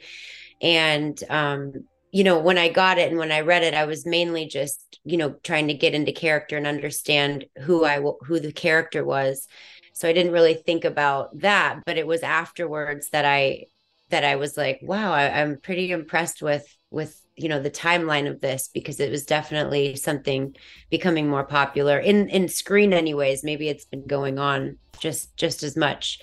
And 0.61 1.21
um 1.29 1.73
you 2.15 2.23
know 2.23 2.39
when 2.39 2.57
i 2.57 2.69
got 2.69 2.97
it 2.97 3.09
and 3.09 3.19
when 3.19 3.31
i 3.31 3.41
read 3.41 3.61
it 3.61 3.73
i 3.73 3.83
was 3.83 4.05
mainly 4.05 4.45
just 4.45 4.99
you 5.03 5.17
know 5.17 5.31
trying 5.43 5.67
to 5.67 5.73
get 5.73 5.93
into 5.93 6.13
character 6.13 6.55
and 6.55 6.65
understand 6.65 7.45
who 7.63 7.83
i 7.83 7.99
who 8.25 8.39
the 8.39 8.53
character 8.53 9.03
was. 9.03 9.47
So 9.93 10.07
i 10.07 10.13
didn't 10.13 10.31
really 10.31 10.53
think 10.53 10.85
about 10.85 11.37
that 11.39 11.81
but 11.85 11.97
it 11.97 12.07
was 12.07 12.23
afterwards 12.23 13.09
that 13.09 13.25
i 13.25 13.65
that 14.11 14.23
i 14.23 14.37
was 14.37 14.55
like 14.55 14.79
wow 14.81 15.11
I, 15.11 15.41
i'm 15.41 15.57
pretty 15.59 15.91
impressed 15.91 16.41
with 16.41 16.65
with 16.89 17.21
you 17.35 17.49
know 17.49 17.61
the 17.61 17.69
timeline 17.69 18.29
of 18.29 18.39
this 18.39 18.69
because 18.73 19.01
it 19.01 19.11
was 19.11 19.25
definitely 19.25 19.97
something 19.97 20.55
becoming 20.89 21.27
more 21.27 21.43
popular 21.43 21.99
in 21.99 22.29
in 22.29 22.47
screen 22.47 22.93
anyways. 22.93 23.43
Maybe 23.43 23.67
it's 23.67 23.85
been 23.85 24.07
going 24.07 24.39
on 24.39 24.77
just 24.99 25.35
just 25.35 25.63
as 25.63 25.75
much 25.75 26.19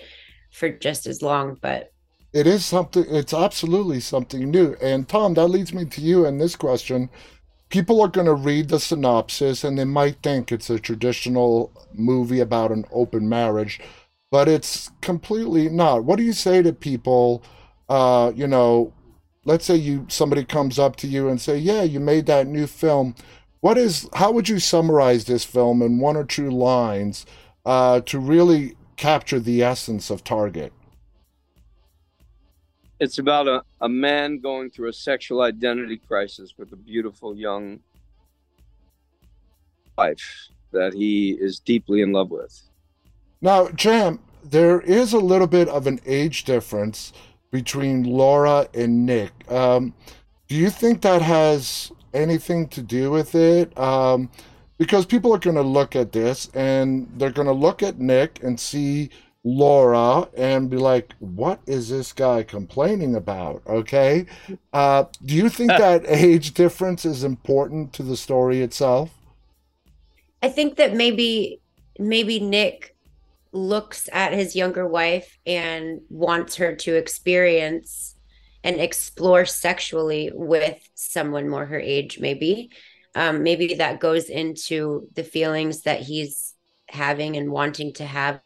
for 0.51 0.69
just 0.69 1.05
as 1.05 1.21
long 1.21 1.57
but 1.61 1.92
it 2.33 2.47
is 2.47 2.65
something 2.65 3.05
it's 3.09 3.33
absolutely 3.33 3.99
something 3.99 4.49
new 4.51 4.75
and 4.81 5.07
tom 5.07 5.33
that 5.33 5.47
leads 5.47 5.73
me 5.73 5.85
to 5.85 6.01
you 6.01 6.25
in 6.25 6.37
this 6.37 6.55
question 6.55 7.09
people 7.73 7.99
are 8.01 8.07
going 8.07 8.27
to 8.27 8.35
read 8.35 8.69
the 8.69 8.79
synopsis 8.79 9.63
and 9.63 9.79
they 9.79 9.83
might 9.83 10.21
think 10.21 10.51
it's 10.51 10.69
a 10.69 10.77
traditional 10.77 11.71
movie 11.91 12.39
about 12.39 12.71
an 12.71 12.85
open 12.91 13.27
marriage, 13.27 13.79
but 14.29 14.47
it's 14.47 14.91
completely 15.01 15.67
not. 15.69 16.03
What 16.03 16.17
do 16.17 16.23
you 16.23 16.33
say 16.33 16.61
to 16.61 16.71
people? 16.71 17.43
Uh, 17.89 18.31
you 18.35 18.45
know, 18.45 18.93
let's 19.43 19.65
say 19.65 19.75
you 19.75 20.05
somebody 20.07 20.45
comes 20.45 20.77
up 20.77 20.97
to 20.97 21.07
you 21.07 21.27
and 21.27 21.41
say, 21.41 21.57
"Yeah, 21.57 21.81
you 21.81 21.99
made 21.99 22.27
that 22.27 22.45
new 22.45 22.67
film." 22.67 23.15
What 23.61 23.79
is? 23.79 24.07
How 24.13 24.31
would 24.31 24.49
you 24.49 24.59
summarize 24.59 25.25
this 25.25 25.43
film 25.43 25.81
in 25.81 25.97
one 25.97 26.15
or 26.15 26.25
two 26.25 26.51
lines 26.51 27.25
uh, 27.65 28.01
to 28.01 28.19
really 28.19 28.77
capture 28.97 29.39
the 29.39 29.63
essence 29.63 30.11
of 30.11 30.23
Target? 30.23 30.73
It's 33.03 33.19
about 33.19 33.49
a, 33.49 33.61
a 33.81 33.89
man 33.89 34.39
going 34.39 34.69
through 34.69 34.87
a 34.87 34.93
sexual 34.93 35.41
identity 35.41 35.97
crisis 35.97 36.53
with 36.57 36.71
a 36.71 36.77
beautiful 36.77 37.35
young 37.35 37.81
wife 39.97 40.47
that 40.71 40.93
he 40.93 41.31
is 41.31 41.59
deeply 41.59 42.01
in 42.01 42.13
love 42.13 42.31
with. 42.31 42.61
Now, 43.41 43.67
Jam, 43.69 44.19
there 44.41 44.79
is 44.79 45.11
a 45.11 45.19
little 45.19 45.47
bit 45.47 45.67
of 45.67 45.85
an 45.85 45.99
age 46.05 46.45
difference 46.45 47.11
between 47.51 48.03
Laura 48.03 48.67
and 48.73 49.05
Nick. 49.05 49.31
Um, 49.51 49.93
do 50.47 50.55
you 50.55 50.69
think 50.69 51.01
that 51.01 51.21
has 51.21 51.91
anything 52.13 52.69
to 52.69 52.81
do 52.81 53.11
with 53.11 53.35
it? 53.35 53.77
Um, 53.77 54.29
because 54.77 55.05
people 55.05 55.35
are 55.35 55.39
going 55.39 55.57
to 55.57 55.61
look 55.61 55.95
at 55.95 56.13
this 56.13 56.49
and 56.53 57.11
they're 57.17 57.31
going 57.31 57.47
to 57.47 57.53
look 57.53 57.83
at 57.83 57.99
Nick 57.99 58.41
and 58.41 58.57
see 58.57 59.09
Laura 59.43 60.29
and 60.37 60.69
be 60.69 60.77
like, 60.77 61.13
what 61.19 61.59
is 61.65 61.89
this 61.89 62.13
guy 62.13 62.43
complaining 62.43 63.15
about? 63.15 63.61
Okay. 63.67 64.25
Uh, 64.71 65.05
do 65.25 65.35
you 65.35 65.49
think 65.49 65.69
that 65.77 66.03
age 66.07 66.53
difference 66.53 67.05
is 67.05 67.23
important 67.23 67.93
to 67.93 68.03
the 68.03 68.17
story 68.17 68.61
itself? 68.61 69.11
I 70.41 70.49
think 70.49 70.77
that 70.77 70.95
maybe 70.95 71.61
maybe 71.99 72.39
Nick 72.39 72.95
looks 73.51 74.09
at 74.11 74.33
his 74.33 74.55
younger 74.55 74.87
wife 74.87 75.37
and 75.45 76.01
wants 76.09 76.55
her 76.55 76.75
to 76.75 76.95
experience 76.95 78.15
and 78.63 78.79
explore 78.79 79.45
sexually 79.45 80.31
with 80.33 80.77
someone 80.95 81.47
more 81.49 81.65
her 81.65 81.79
age, 81.79 82.19
maybe. 82.19 82.71
Um, 83.13 83.43
maybe 83.43 83.75
that 83.75 83.99
goes 83.99 84.25
into 84.29 85.07
the 85.13 85.23
feelings 85.23 85.81
that 85.81 86.01
he's 86.01 86.55
having 86.89 87.37
and 87.37 87.51
wanting 87.51 87.93
to 87.93 88.05
have 88.05 88.41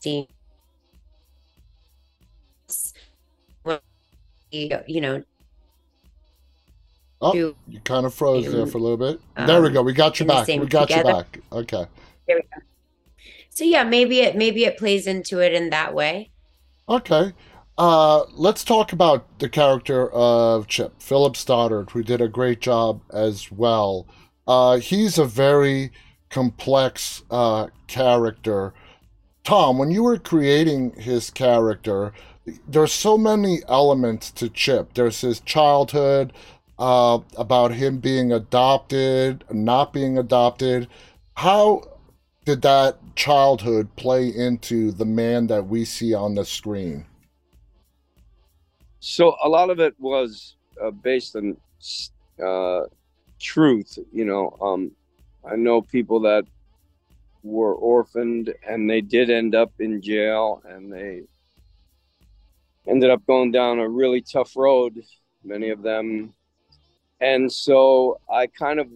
seeing 0.00 0.26
you 4.50 5.00
know 5.00 5.22
oh 7.20 7.34
you 7.34 7.54
kind 7.84 8.04
of 8.04 8.12
froze 8.12 8.50
there 8.50 8.66
for 8.66 8.78
a 8.78 8.80
little 8.80 8.96
bit. 8.96 9.20
Um, 9.36 9.46
there 9.46 9.62
we 9.62 9.70
go. 9.70 9.82
We 9.82 9.92
got 9.92 10.18
you 10.18 10.26
back. 10.26 10.48
we 10.48 10.66
got 10.66 10.88
together. 10.88 11.08
you 11.08 11.14
back. 11.14 11.38
Okay. 11.52 11.86
There 12.26 12.36
we 12.36 12.42
go. 12.42 12.62
So 13.50 13.64
yeah 13.64 13.84
maybe 13.84 14.20
it 14.20 14.36
maybe 14.36 14.64
it 14.64 14.76
plays 14.76 15.06
into 15.06 15.40
it 15.40 15.52
in 15.52 15.70
that 15.70 15.94
way. 15.94 16.30
Okay. 16.88 17.32
Uh, 17.78 18.24
let's 18.34 18.64
talk 18.64 18.92
about 18.92 19.38
the 19.38 19.48
character 19.48 20.10
of 20.10 20.66
Chip, 20.66 21.00
Philip 21.00 21.34
Stoddard, 21.34 21.90
who 21.90 22.02
did 22.02 22.20
a 22.20 22.28
great 22.28 22.60
job 22.60 23.00
as 23.10 23.50
well. 23.50 24.06
Uh, 24.46 24.78
he's 24.78 25.16
a 25.16 25.24
very 25.24 25.90
complex 26.28 27.22
uh, 27.30 27.68
character 27.86 28.74
Tom, 29.44 29.78
when 29.78 29.90
you 29.90 30.02
were 30.02 30.18
creating 30.18 30.92
his 30.92 31.30
character, 31.30 32.12
there's 32.68 32.92
so 32.92 33.16
many 33.16 33.60
elements 33.68 34.30
to 34.32 34.48
Chip. 34.48 34.94
There's 34.94 35.20
his 35.20 35.40
childhood, 35.40 36.32
uh, 36.80 37.18
about 37.36 37.72
him 37.72 37.98
being 37.98 38.32
adopted, 38.32 39.44
not 39.50 39.92
being 39.92 40.16
adopted. 40.16 40.88
How 41.34 41.82
did 42.46 42.62
that 42.62 42.98
childhood 43.16 43.94
play 43.96 44.28
into 44.28 44.90
the 44.90 45.04
man 45.04 45.46
that 45.48 45.66
we 45.66 45.84
see 45.84 46.14
on 46.14 46.34
the 46.34 46.44
screen? 46.44 47.04
So 49.00 49.36
a 49.44 49.48
lot 49.48 49.70
of 49.70 49.78
it 49.78 49.94
was 49.98 50.56
uh, 50.82 50.90
based 50.90 51.36
on 51.36 51.56
uh, 52.42 52.86
truth. 53.38 53.98
You 54.12 54.24
know, 54.24 54.56
um, 54.60 54.90
I 55.44 55.56
know 55.56 55.82
people 55.82 56.20
that 56.20 56.46
were 57.42 57.74
orphaned 57.74 58.52
and 58.68 58.88
they 58.88 59.00
did 59.00 59.30
end 59.30 59.54
up 59.54 59.72
in 59.78 60.00
jail 60.02 60.62
and 60.68 60.92
they 60.92 61.22
ended 62.86 63.10
up 63.10 63.24
going 63.26 63.50
down 63.50 63.78
a 63.78 63.88
really 63.88 64.20
tough 64.20 64.56
road 64.56 65.02
many 65.44 65.70
of 65.70 65.82
them. 65.82 66.32
And 67.20 67.50
so 67.52 68.18
i 68.30 68.46
kind 68.46 68.80
of 68.80 68.88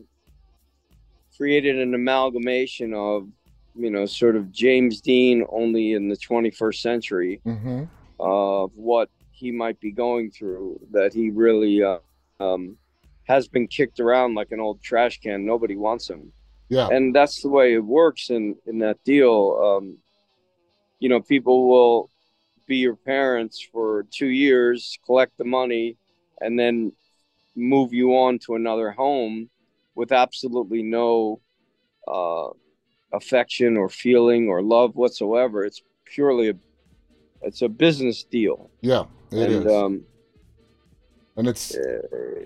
created 1.37 1.79
an 1.79 1.95
amalgamation 1.95 2.95
of 2.95 3.29
you 3.75 3.91
know 3.91 4.07
sort 4.07 4.37
of 4.37 4.53
james 4.53 5.01
dean 5.01 5.45
only 5.51 5.93
in 5.93 6.09
the 6.09 6.17
21st 6.17 6.77
century 6.77 7.41
mm-hmm. 7.45 7.83
of 8.21 8.71
what 8.77 9.11
he 9.33 9.51
might 9.51 9.79
be 9.81 9.91
going 9.91 10.31
through 10.31 10.79
that 10.93 11.13
he 11.13 11.31
really 11.31 11.83
uh, 11.83 11.99
um, 12.39 12.77
has 13.25 13.49
been 13.49 13.67
kicked 13.67 14.01
around 14.01 14.35
like 14.35 14.53
an 14.53 14.61
old 14.61 14.83
trash 14.83 15.21
can. 15.21 15.45
Nobody 15.45 15.77
wants 15.77 16.09
him 16.09 16.33
yeah. 16.75 16.89
And 16.89 17.15
that's 17.15 17.41
the 17.41 17.49
way 17.49 17.75
it 17.75 17.85
works 17.85 18.31
in 18.31 18.57
in 18.67 18.79
that 18.81 18.99
deal. 19.05 19.39
Um, 19.69 19.99
you 20.99 21.09
know, 21.09 21.21
people 21.21 21.69
will 21.69 22.11
be 22.67 22.79
your 22.79 22.97
parents 22.97 23.67
for 23.73 24.07
two 24.11 24.29
years, 24.29 24.99
collect 25.07 25.37
the 25.39 25.45
money, 25.45 25.97
and 26.41 26.59
then 26.59 26.93
move 27.55 27.93
you 27.93 28.17
on 28.17 28.39
to 28.41 28.57
another 28.57 28.91
home 28.91 29.49
with 29.95 30.11
absolutely 30.11 30.83
no 30.83 31.41
uh, 32.09 32.49
affection 33.13 33.77
or 33.77 33.89
feeling 33.89 34.49
or 34.49 34.61
love 34.63 34.97
whatsoever. 34.97 35.65
It's 35.65 35.81
purely 36.05 36.49
a, 36.51 36.55
it's 37.43 37.63
a 37.63 37.69
business 37.69 38.25
deal. 38.25 38.71
Yeah, 38.81 39.05
it 39.31 39.51
and 39.51 39.67
is. 39.67 39.73
um, 39.73 40.05
and 41.37 41.49
it's 41.49 41.77
uh, 41.77 42.01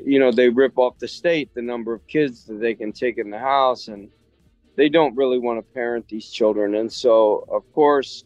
you 0.04 0.18
know 0.18 0.32
they 0.32 0.48
rip 0.48 0.76
off 0.76 0.98
the 0.98 1.08
state 1.08 1.54
the 1.54 1.62
number 1.62 1.92
of 1.94 2.06
kids 2.06 2.44
that 2.46 2.60
they 2.60 2.74
can 2.74 2.92
take 2.92 3.18
in 3.18 3.30
the 3.30 3.38
house 3.38 3.88
and 3.88 4.10
they 4.78 4.88
don't 4.88 5.16
really 5.16 5.38
want 5.38 5.58
to 5.58 5.74
parent 5.74 6.08
these 6.08 6.30
children 6.30 6.76
and 6.76 6.90
so 6.90 7.44
of 7.50 7.70
course 7.72 8.24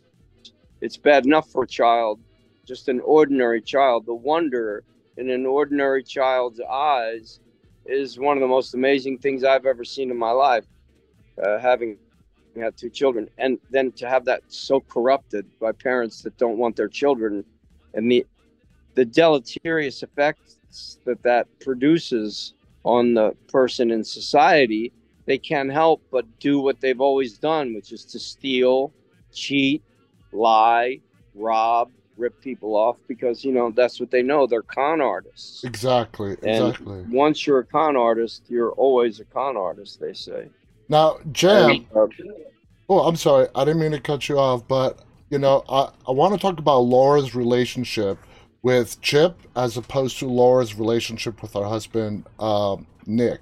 it's 0.83 0.99
bad 0.99 1.25
enough 1.25 1.51
for 1.51 1.65
a 1.65 1.67
child 1.67 2.21
just 2.65 2.89
an 2.89 3.01
ordinary 3.01 3.61
child. 3.61 4.07
The 4.07 4.15
wonder 4.15 4.85
in 5.17 5.31
an 5.31 5.47
ordinary 5.47 6.03
child's 6.05 6.61
eyes 6.61 7.41
is 7.87 8.19
one 8.19 8.37
of 8.37 8.41
the 8.41 8.47
most 8.47 8.75
amazing 8.75 9.19
things 9.19 9.43
i've 9.43 9.67
ever 9.67 9.85
seen 9.85 10.11
in 10.11 10.17
my 10.17 10.31
life 10.31 10.65
uh, 11.43 11.59
having 11.59 11.99
had 12.57 12.77
two 12.77 12.91
children 12.91 13.29
and 13.39 13.59
then 13.71 13.91
to 13.93 14.09
have 14.09 14.25
that 14.27 14.43
so 14.47 14.79
corrupted 14.81 15.45
by 15.59 15.73
parents 15.73 16.23
that 16.23 16.37
don't 16.39 16.59
want 16.59 16.77
their 16.77 16.89
children 16.89 17.45
and 17.95 18.11
the 18.11 18.25
the 18.95 19.05
deleterious 19.05 20.03
effects 20.03 20.99
that 21.05 21.23
that 21.23 21.47
produces 21.61 22.55
on 22.85 23.15
the 23.15 23.35
person 23.49 23.91
in 23.91 24.05
society, 24.05 24.93
they 25.33 25.39
can't 25.39 25.73
help 25.73 26.03
but 26.11 26.27
do 26.41 26.61
what 26.61 26.79
they've 26.83 27.01
always 27.01 27.39
done, 27.39 27.73
which 27.75 27.91
is 27.91 28.05
to 28.05 28.19
steal, 28.19 28.93
cheat, 29.33 29.83
lie, 30.31 31.01
rob, 31.35 31.91
rip 32.19 32.39
people 32.43 32.77
off 32.77 32.99
because 33.09 33.43
you 33.43 33.51
know 33.51 33.71
that's 33.71 33.99
what 33.99 34.11
they 34.11 34.23
know. 34.23 34.47
They're 34.47 34.61
con 34.61 35.01
artists. 35.01 35.65
Exactly. 35.65 36.37
And 36.43 36.69
exactly. 36.69 37.07
once 37.09 37.47
you're 37.47 37.61
a 37.61 37.65
con 37.65 37.97
artist, 37.97 38.43
you're 38.49 38.73
always 38.73 39.21
a 39.21 39.25
con 39.25 39.57
artist. 39.57 40.01
They 40.01 40.13
say. 40.13 40.51
Now, 40.91 41.17
Jam. 41.33 41.87
Uh, 41.97 42.09
oh, 42.91 43.01
I'm 43.09 43.17
sorry. 43.17 43.49
I 43.55 43.65
didn't 43.65 43.81
mean 43.81 43.93
to 43.93 44.01
cut 44.01 44.29
you 44.29 44.39
off, 44.39 44.69
but 44.69 44.99
you 45.31 45.39
know, 45.39 45.65
I, 45.67 45.89
I 46.07 46.11
want 46.11 46.35
to 46.35 46.39
talk 46.39 46.59
about 46.59 46.81
Laura's 46.81 47.35
relationship 47.35 48.19
with 48.61 49.01
Chip 49.01 49.41
as 49.57 49.79
opposed 49.79 50.19
to 50.19 50.27
Laura's 50.27 50.75
relationship 50.75 51.41
with 51.41 51.55
her 51.55 51.65
husband 51.65 52.27
um, 52.39 52.87
Nick. 53.07 53.41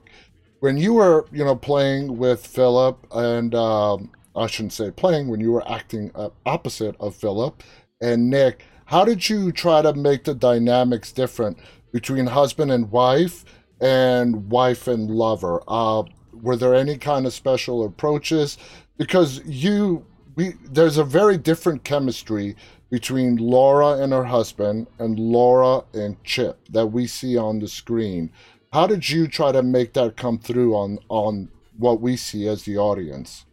When 0.60 0.76
you 0.76 0.92
were, 0.92 1.26
you 1.32 1.42
know, 1.42 1.56
playing 1.56 2.18
with 2.18 2.46
Philip, 2.46 3.06
and 3.12 3.54
um, 3.54 4.10
I 4.36 4.46
shouldn't 4.46 4.74
say 4.74 4.90
playing, 4.90 5.28
when 5.28 5.40
you 5.40 5.52
were 5.52 5.66
acting 5.66 6.12
opposite 6.44 6.96
of 7.00 7.16
Philip 7.16 7.62
and 8.02 8.28
Nick, 8.28 8.64
how 8.84 9.06
did 9.06 9.30
you 9.30 9.52
try 9.52 9.80
to 9.80 9.94
make 9.94 10.24
the 10.24 10.34
dynamics 10.34 11.12
different 11.12 11.58
between 11.92 12.26
husband 12.26 12.70
and 12.70 12.90
wife 12.90 13.44
and 13.80 14.50
wife 14.50 14.86
and 14.86 15.10
lover? 15.10 15.62
Uh, 15.66 16.02
were 16.32 16.56
there 16.56 16.74
any 16.74 16.98
kind 16.98 17.26
of 17.26 17.32
special 17.32 17.82
approaches? 17.84 18.58
Because 18.98 19.42
you, 19.46 20.04
we, 20.34 20.54
there's 20.70 20.98
a 20.98 21.04
very 21.04 21.38
different 21.38 21.84
chemistry 21.84 22.54
between 22.90 23.36
Laura 23.36 24.02
and 24.02 24.12
her 24.12 24.24
husband 24.24 24.88
and 24.98 25.18
Laura 25.18 25.84
and 25.94 26.22
Chip 26.22 26.58
that 26.68 26.88
we 26.88 27.06
see 27.06 27.38
on 27.38 27.60
the 27.60 27.68
screen. 27.68 28.30
How 28.72 28.86
did 28.86 29.08
you 29.08 29.26
try 29.26 29.50
to 29.50 29.62
make 29.62 29.94
that 29.94 30.16
come 30.16 30.38
through 30.38 30.74
on 30.76 30.98
on 31.08 31.48
what 31.76 32.00
we 32.00 32.16
see 32.16 32.46
as 32.46 32.62
the 32.62 32.78
audience? 32.78 33.44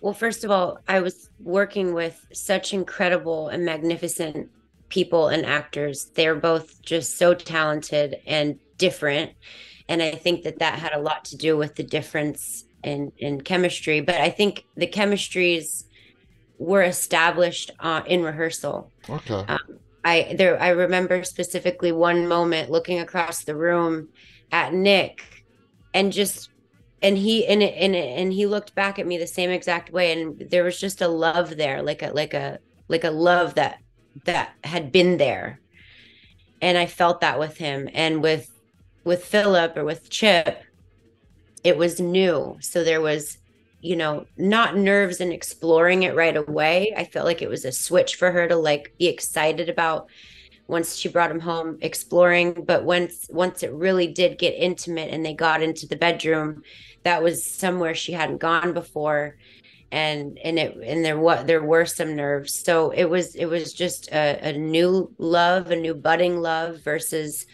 Well, 0.00 0.12
first 0.12 0.44
of 0.44 0.50
all, 0.50 0.78
I 0.88 1.00
was 1.00 1.30
working 1.40 1.94
with 1.94 2.26
such 2.32 2.74
incredible 2.74 3.48
and 3.48 3.64
magnificent 3.64 4.50
people 4.88 5.28
and 5.28 5.46
actors. 5.46 6.10
They're 6.14 6.34
both 6.34 6.82
just 6.82 7.16
so 7.16 7.34
talented 7.34 8.16
and 8.26 8.58
different. 8.76 9.32
And 9.88 10.02
I 10.02 10.10
think 10.12 10.42
that 10.42 10.58
that 10.58 10.78
had 10.78 10.92
a 10.92 11.00
lot 11.00 11.24
to 11.26 11.36
do 11.36 11.56
with 11.56 11.76
the 11.76 11.82
difference 11.82 12.64
in, 12.82 13.12
in 13.18 13.40
chemistry. 13.40 14.00
But 14.00 14.16
I 14.16 14.28
think 14.28 14.66
the 14.76 14.86
chemistries 14.86 15.84
were 16.58 16.82
established 16.82 17.70
uh, 17.80 18.02
in 18.06 18.22
rehearsal. 18.22 18.90
Okay. 19.08 19.44
Um, 19.48 19.78
I 20.04 20.34
there 20.36 20.60
I 20.60 20.70
remember 20.70 21.24
specifically 21.24 21.92
one 21.92 22.26
moment 22.26 22.70
looking 22.70 23.00
across 23.00 23.44
the 23.44 23.54
room 23.54 24.08
at 24.50 24.74
Nick 24.74 25.44
and 25.94 26.12
just 26.12 26.50
and 27.02 27.16
he 27.16 27.46
and 27.46 27.62
and 27.62 27.94
and 27.94 28.32
he 28.32 28.46
looked 28.46 28.74
back 28.74 28.98
at 28.98 29.06
me 29.06 29.18
the 29.18 29.26
same 29.26 29.50
exact 29.50 29.92
way. 29.92 30.12
And 30.12 30.38
there 30.50 30.64
was 30.64 30.80
just 30.80 31.00
a 31.00 31.08
love 31.08 31.56
there 31.56 31.82
like 31.82 32.02
a 32.02 32.10
like 32.12 32.34
a 32.34 32.58
like 32.88 33.04
a 33.04 33.10
love 33.10 33.54
that 33.54 33.78
that 34.24 34.52
had 34.64 34.92
been 34.92 35.18
there. 35.18 35.60
And 36.60 36.78
I 36.78 36.86
felt 36.86 37.20
that 37.20 37.38
with 37.38 37.56
him 37.56 37.88
and 37.92 38.22
with 38.22 38.50
with 39.04 39.24
Philip 39.24 39.76
or 39.76 39.84
with 39.84 40.10
Chip 40.10 40.62
it 41.64 41.76
was 41.76 42.00
new. 42.00 42.56
So 42.60 42.84
there 42.84 43.00
was 43.00 43.38
you 43.82 43.96
know, 43.96 44.24
not 44.36 44.76
nerves 44.76 45.20
and 45.20 45.32
exploring 45.32 46.04
it 46.04 46.14
right 46.14 46.36
away. 46.36 46.94
I 46.96 47.04
felt 47.04 47.26
like 47.26 47.42
it 47.42 47.50
was 47.50 47.64
a 47.64 47.72
switch 47.72 48.14
for 48.14 48.30
her 48.30 48.46
to 48.46 48.56
like 48.56 48.94
be 48.96 49.08
excited 49.08 49.68
about 49.68 50.08
once 50.68 50.94
she 50.94 51.08
brought 51.08 51.32
him 51.32 51.40
home 51.40 51.78
exploring. 51.82 52.64
But 52.64 52.84
once 52.84 53.26
once 53.28 53.64
it 53.64 53.72
really 53.72 54.06
did 54.06 54.38
get 54.38 54.52
intimate 54.52 55.12
and 55.12 55.26
they 55.26 55.34
got 55.34 55.62
into 55.62 55.88
the 55.88 55.96
bedroom, 55.96 56.62
that 57.02 57.24
was 57.24 57.44
somewhere 57.44 57.94
she 57.94 58.12
hadn't 58.12 58.38
gone 58.38 58.72
before. 58.72 59.36
And 59.90 60.38
and 60.38 60.60
it 60.60 60.76
and 60.76 61.04
there 61.04 61.18
what 61.18 61.48
there 61.48 61.62
were 61.62 61.84
some 61.84 62.14
nerves. 62.14 62.54
So 62.54 62.90
it 62.90 63.06
was 63.06 63.34
it 63.34 63.46
was 63.46 63.72
just 63.72 64.08
a, 64.12 64.50
a 64.50 64.52
new 64.52 65.12
love, 65.18 65.72
a 65.72 65.76
new 65.76 65.94
budding 65.94 66.40
love 66.40 66.78
versus 66.84 67.46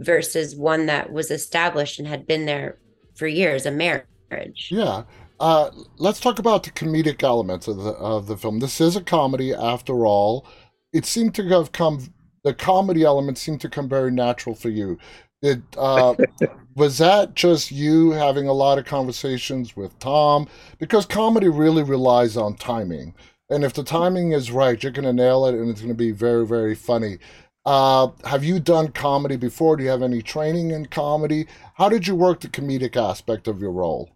versus 0.00 0.56
one 0.56 0.86
that 0.86 1.12
was 1.12 1.30
established 1.30 2.00
and 2.00 2.08
had 2.08 2.26
been 2.26 2.46
there 2.46 2.78
for 3.14 3.28
years, 3.28 3.64
a 3.64 3.70
marriage. 3.70 4.68
Yeah. 4.70 5.04
Uh, 5.42 5.72
let's 5.98 6.20
talk 6.20 6.38
about 6.38 6.62
the 6.62 6.70
comedic 6.70 7.24
elements 7.24 7.66
of 7.66 7.76
the 7.78 7.90
of 7.94 8.28
the 8.28 8.36
film. 8.36 8.60
This 8.60 8.80
is 8.80 8.94
a 8.94 9.00
comedy, 9.02 9.52
after 9.52 10.06
all. 10.06 10.46
It 10.92 11.04
seemed 11.04 11.34
to 11.34 11.48
have 11.48 11.72
come. 11.72 12.14
The 12.44 12.54
comedy 12.54 13.02
elements 13.02 13.40
seemed 13.40 13.60
to 13.62 13.68
come 13.68 13.88
very 13.88 14.12
natural 14.12 14.54
for 14.54 14.68
you. 14.68 14.98
It 15.42 15.60
uh, 15.76 16.14
was 16.76 16.98
that 16.98 17.34
just 17.34 17.72
you 17.72 18.12
having 18.12 18.46
a 18.46 18.52
lot 18.52 18.78
of 18.78 18.84
conversations 18.84 19.76
with 19.76 19.98
Tom 19.98 20.46
because 20.78 21.06
comedy 21.06 21.48
really 21.48 21.82
relies 21.82 22.36
on 22.36 22.54
timing, 22.54 23.12
and 23.50 23.64
if 23.64 23.74
the 23.74 23.82
timing 23.82 24.30
is 24.30 24.52
right, 24.52 24.80
you're 24.80 24.92
going 24.92 25.06
to 25.06 25.12
nail 25.12 25.46
it, 25.46 25.56
and 25.56 25.68
it's 25.68 25.80
going 25.80 25.88
to 25.88 25.94
be 25.98 26.12
very 26.12 26.46
very 26.46 26.76
funny. 26.76 27.18
Uh, 27.66 28.10
have 28.26 28.44
you 28.44 28.60
done 28.60 28.92
comedy 28.92 29.34
before? 29.34 29.76
Do 29.76 29.82
you 29.82 29.90
have 29.90 30.04
any 30.04 30.22
training 30.22 30.70
in 30.70 30.86
comedy? 30.86 31.48
How 31.74 31.88
did 31.88 32.06
you 32.06 32.14
work 32.14 32.42
the 32.42 32.48
comedic 32.48 32.94
aspect 32.94 33.48
of 33.48 33.60
your 33.60 33.72
role? 33.72 34.11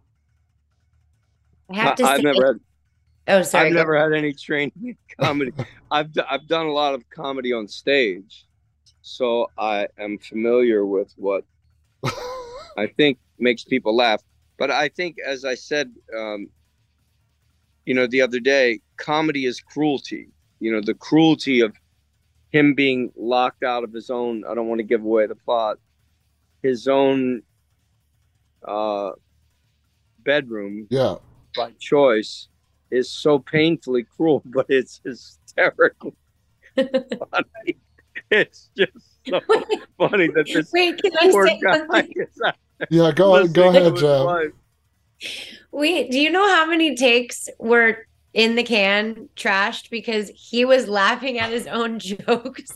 I 1.70 1.76
have 1.76 1.96
to 1.96 2.04
I, 2.04 2.12
have 2.12 2.22
never 2.22 2.46
had. 2.46 2.60
oh, 3.28 3.42
sorry. 3.42 3.66
I've 3.66 3.72
go- 3.72 3.78
never 3.78 3.98
had 3.98 4.12
any 4.12 4.32
training 4.32 4.72
in 4.82 4.96
comedy. 5.20 5.52
I've 5.90 6.12
d- 6.12 6.22
I've 6.28 6.46
done 6.46 6.66
a 6.66 6.72
lot 6.72 6.94
of 6.94 7.08
comedy 7.10 7.52
on 7.52 7.68
stage, 7.68 8.46
so 9.02 9.50
I 9.58 9.88
am 9.98 10.18
familiar 10.18 10.86
with 10.86 11.12
what 11.16 11.44
I 12.76 12.86
think 12.96 13.18
makes 13.38 13.64
people 13.64 13.94
laugh. 13.94 14.22
But 14.58 14.70
I 14.70 14.88
think, 14.88 15.16
as 15.26 15.44
I 15.44 15.54
said, 15.54 15.92
um, 16.16 16.48
you 17.84 17.94
know, 17.94 18.06
the 18.06 18.22
other 18.22 18.40
day, 18.40 18.80
comedy 18.96 19.44
is 19.44 19.60
cruelty. 19.60 20.28
You 20.60 20.72
know, 20.72 20.80
the 20.80 20.94
cruelty 20.94 21.60
of 21.60 21.74
him 22.50 22.74
being 22.74 23.12
locked 23.16 23.62
out 23.62 23.84
of 23.84 23.92
his 23.92 24.08
own. 24.08 24.44
I 24.48 24.54
don't 24.54 24.68
want 24.68 24.78
to 24.78 24.84
give 24.84 25.02
away 25.02 25.26
the 25.26 25.34
plot. 25.34 25.78
His 26.62 26.88
own 26.88 27.42
uh, 28.66 29.12
bedroom 30.20 30.86
yeah. 30.90 31.16
By 31.56 31.72
choice 31.78 32.48
is 32.90 33.10
so 33.10 33.38
painfully 33.38 34.04
cruel, 34.16 34.42
but 34.46 34.66
it's 34.68 35.00
hysterical 35.04 36.14
funny. 36.76 37.76
It's 38.30 38.70
just 38.76 38.92
so 39.28 39.40
funny 39.98 40.28
that 40.28 40.46
this 40.52 40.70
Wait, 40.72 41.00
can 41.00 41.12
I 41.20 41.30
poor 41.30 41.46
say 41.46 41.60
guy 41.62 41.78
something? 41.78 42.12
is 42.16 42.40
out 42.44 42.54
Yeah, 42.90 43.12
go 43.12 43.32
listening 43.32 43.52
go 43.52 43.68
ahead, 43.70 43.92
his 43.92 44.00
Jeff. 44.00 44.52
Wait, 45.70 46.10
do 46.10 46.18
you 46.18 46.30
know 46.30 46.46
how 46.48 46.66
many 46.66 46.94
takes 46.94 47.48
were 47.58 48.06
in 48.34 48.54
the 48.54 48.62
can 48.62 49.28
trashed 49.36 49.90
because 49.90 50.30
he 50.34 50.64
was 50.64 50.88
laughing 50.88 51.38
at 51.38 51.50
his 51.50 51.66
own 51.66 51.98
jokes? 51.98 52.72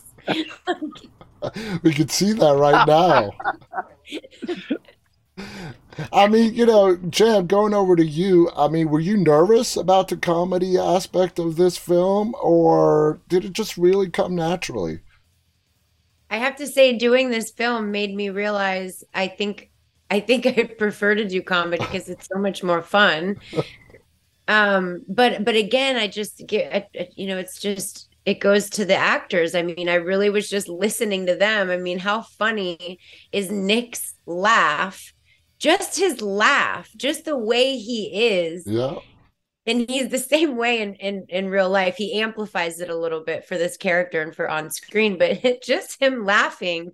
We 1.83 1.93
could 1.93 2.11
see 2.11 2.33
that 2.33 2.55
right 2.55 2.85
now. 2.87 3.31
I 6.13 6.27
mean, 6.27 6.53
you 6.53 6.65
know, 6.65 6.95
Jam, 6.95 7.47
going 7.47 7.73
over 7.73 7.95
to 7.95 8.05
you, 8.05 8.49
I 8.55 8.67
mean, 8.67 8.89
were 8.89 8.99
you 8.99 9.17
nervous 9.17 9.75
about 9.75 10.07
the 10.07 10.17
comedy 10.17 10.77
aspect 10.77 11.37
of 11.39 11.55
this 11.55 11.77
film, 11.77 12.35
or 12.41 13.19
did 13.27 13.45
it 13.45 13.53
just 13.53 13.77
really 13.77 14.09
come 14.09 14.35
naturally? 14.35 14.99
I 16.29 16.37
have 16.37 16.55
to 16.57 16.67
say, 16.67 16.97
doing 16.97 17.29
this 17.29 17.51
film 17.51 17.91
made 17.91 18.15
me 18.15 18.29
realize 18.29 19.03
I 19.13 19.27
think 19.27 19.69
I 20.09 20.19
think 20.19 20.45
I 20.57 20.63
prefer 20.63 21.15
to 21.15 21.27
do 21.27 21.41
comedy 21.41 21.83
because 21.83 22.09
it's 22.09 22.27
so 22.31 22.39
much 22.39 22.63
more 22.63 22.81
fun. 22.81 23.37
Um, 24.47 25.03
but 25.07 25.45
but 25.45 25.55
again, 25.55 25.95
I 25.95 26.07
just 26.07 26.41
get 26.45 26.93
you 27.15 27.27
know, 27.27 27.37
it's 27.37 27.61
just 27.61 28.09
it 28.25 28.41
goes 28.41 28.69
to 28.71 28.83
the 28.83 28.95
actors. 28.95 29.55
I 29.55 29.61
mean, 29.61 29.87
I 29.87 29.93
really 29.95 30.29
was 30.29 30.49
just 30.49 30.67
listening 30.67 31.25
to 31.27 31.35
them. 31.35 31.69
I 31.69 31.77
mean, 31.77 31.99
how 31.99 32.23
funny 32.23 32.99
is 33.31 33.49
Nick's 33.49 34.15
laugh? 34.25 35.13
Just 35.61 35.97
his 35.99 36.21
laugh, 36.21 36.89
just 36.97 37.25
the 37.25 37.37
way 37.37 37.77
he 37.77 38.07
is. 38.39 38.65
Yeah. 38.67 38.95
and 39.67 39.87
he's 39.89 40.09
the 40.09 40.17
same 40.17 40.57
way 40.57 40.81
in, 40.81 40.95
in 40.95 41.25
in 41.29 41.49
real 41.49 41.69
life 41.69 41.95
he 41.95 42.19
amplifies 42.21 42.79
it 42.81 42.89
a 42.89 42.97
little 42.97 43.23
bit 43.23 43.45
for 43.45 43.57
this 43.57 43.77
character 43.77 44.21
and 44.21 44.35
for 44.35 44.49
on 44.49 44.71
screen 44.71 45.17
but 45.19 45.31
it, 45.45 45.63
just 45.63 46.01
him 46.01 46.25
laughing 46.25 46.91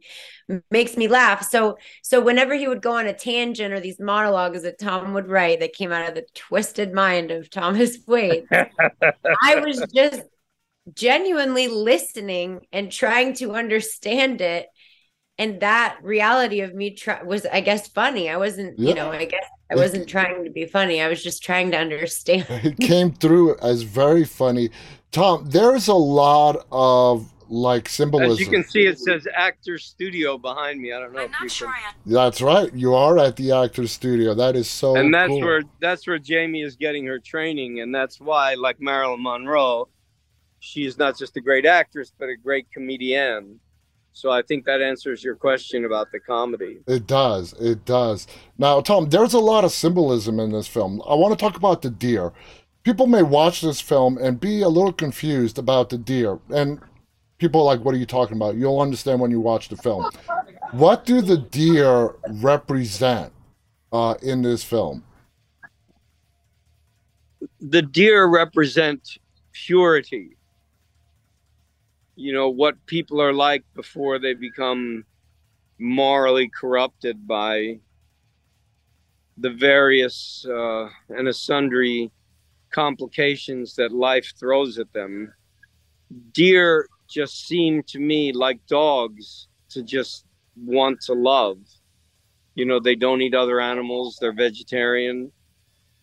makes 0.72 0.98
me 0.98 1.08
laugh 1.08 1.44
so 1.50 1.78
so 2.04 2.22
whenever 2.22 2.54
he 2.56 2.68
would 2.68 2.82
go 2.82 2.94
on 2.98 3.08
a 3.08 3.14
tangent 3.14 3.74
or 3.74 3.80
these 3.80 4.00
monologues 4.00 4.64
that 4.64 4.80
tom 4.80 5.14
would 5.14 5.30
write 5.30 5.60
that 5.62 5.74
came 5.74 5.92
out 5.94 6.10
of 6.10 6.16
the 6.16 6.26
twisted 6.36 6.94
mind 6.94 7.32
of 7.32 7.50
thomas 7.50 8.00
waites 8.08 8.48
i 9.42 9.56
was 9.56 9.82
just 9.96 10.22
genuinely 10.94 11.68
listening 11.68 12.62
and 12.72 12.92
trying 12.92 13.34
to 13.34 13.54
understand 13.54 14.42
it 14.42 14.68
and 15.40 15.60
that 15.60 15.98
reality 16.02 16.62
of 16.62 16.74
me 16.74 16.92
try- 16.92 17.22
was 17.24 17.46
i 17.48 17.62
guess 17.62 17.88
funny. 17.88 18.30
I 18.30 18.38
wasn't 18.38 18.78
yeah. 18.78 18.90
you 18.90 18.96
know 18.96 19.12
i 19.12 19.26
guess 19.26 19.46
i 19.72 19.76
wasn't 19.76 20.08
trying 20.08 20.44
to 20.44 20.50
be 20.50 20.66
funny. 20.66 21.02
I 21.02 21.08
was 21.08 21.24
just 21.24 21.44
trying 21.44 21.72
to 21.72 21.78
understand. 21.78 22.46
It 22.64 22.78
came 22.78 23.12
through 23.12 23.58
as 23.58 23.84
very 23.84 24.26
funny. 24.26 24.70
Tom 25.12 25.50
there's 25.50 25.88
a 25.88 25.94
lot 25.94 26.66
of 26.72 27.32
like 27.50 27.88
symbolism 27.88 28.32
as 28.34 28.40
you 28.42 28.48
can 28.48 28.64
see 28.64 28.86
it 28.86 29.00
says 29.00 29.26
actor 29.34 29.78
studio 29.78 30.38
behind 30.38 30.82
me. 30.82 30.92
I 30.92 31.00
don't 31.00 31.14
know 31.14 31.22
I'm 31.22 31.32
not 31.32 31.52
sure 31.52 31.72
can... 31.72 31.94
that's 32.06 32.42
right. 32.42 32.74
You 32.74 32.94
are 32.94 33.18
at 33.18 33.36
the 33.38 33.52
actor 33.52 33.88
studio. 33.88 34.34
That 34.34 34.56
is 34.56 34.70
so 34.70 34.96
and 34.96 35.14
that's 35.14 35.30
cool. 35.30 35.42
where 35.42 35.64
that's 35.80 36.06
where 36.08 36.20
jamie 36.20 36.62
is 36.62 36.76
getting 36.76 37.06
her 37.06 37.20
training 37.20 37.80
and 37.82 37.94
that's 37.94 38.20
why 38.20 38.56
like 38.56 38.82
marilyn 38.82 39.24
monroe 39.24 39.88
she 40.60 40.86
is 40.86 40.98
not 40.98 41.18
just 41.18 41.38
a 41.38 41.42
great 41.42 41.66
actress 41.66 42.12
but 42.18 42.28
a 42.28 42.36
great 42.36 42.70
comedian 42.72 43.60
so 44.18 44.32
I 44.32 44.42
think 44.42 44.66
that 44.66 44.82
answers 44.82 45.24
your 45.24 45.36
question 45.36 45.86
about 45.86 46.12
the 46.12 46.20
comedy. 46.20 46.80
It 46.88 47.06
does. 47.06 47.54
It 47.62 47.86
does. 47.86 48.26
Now, 48.58 48.82
Tom, 48.82 49.10
there's 49.10 49.36
a 49.36 49.40
lot 49.40 49.64
of 49.64 49.72
symbolism 49.72 50.40
in 50.40 50.52
this 50.52 50.68
film. 50.68 51.04
I 51.08 51.14
want 51.14 51.38
to 51.38 51.40
talk 51.40 51.56
about 51.56 51.84
the 51.84 51.92
deer. 51.92 52.34
People 52.82 53.06
may 53.06 53.22
watch 53.22 53.62
this 53.62 53.80
film 53.80 54.18
and 54.18 54.40
be 54.40 54.64
a 54.64 54.70
little 54.70 54.92
confused 54.92 55.60
about 55.60 55.90
the 55.92 56.00
deer. 56.00 56.40
And 56.50 56.80
people 57.38 57.62
are 57.62 57.66
like, 57.66 57.86
what 57.86 57.94
are 57.94 58.00
you 58.00 58.08
talking 58.08 58.38
about? 58.38 58.56
You'll 58.56 58.82
understand 58.82 59.20
when 59.20 59.30
you 59.30 59.40
watch 59.40 59.70
the 59.70 59.78
film. 59.78 60.10
What 60.72 61.06
do 61.06 61.22
the 61.22 61.38
deer 61.38 62.16
represent 62.28 63.32
uh, 63.92 64.16
in 64.24 64.42
this 64.42 64.64
film? 64.64 65.04
The 67.62 67.84
deer 67.84 68.26
represent 68.26 69.20
purity 69.52 70.37
you 72.18 72.34
know 72.34 72.50
what 72.50 72.84
people 72.88 73.22
are 73.22 73.32
like 73.32 73.64
before 73.76 74.18
they 74.18 74.34
become 74.34 75.06
morally 75.78 76.50
corrupted 76.50 77.28
by 77.28 77.80
the 79.38 79.52
various 79.52 80.44
uh, 80.50 80.90
and 81.10 81.34
sundry 81.36 82.12
complications 82.72 83.76
that 83.76 83.92
life 83.92 84.34
throws 84.40 84.80
at 84.80 84.92
them. 84.94 85.32
Deer 86.34 86.88
just 87.08 87.46
seem 87.46 87.84
to 87.84 88.00
me 88.00 88.32
like 88.32 88.66
dogs 88.66 89.48
to 89.70 89.84
just 89.84 90.26
want 90.56 91.00
to 91.02 91.14
love. 91.14 91.60
You 92.56 92.66
know, 92.66 92.80
they 92.80 92.96
don't 92.96 93.22
eat 93.22 93.36
other 93.36 93.62
animals, 93.62 94.18
they're 94.20 94.34
vegetarian, 94.34 95.32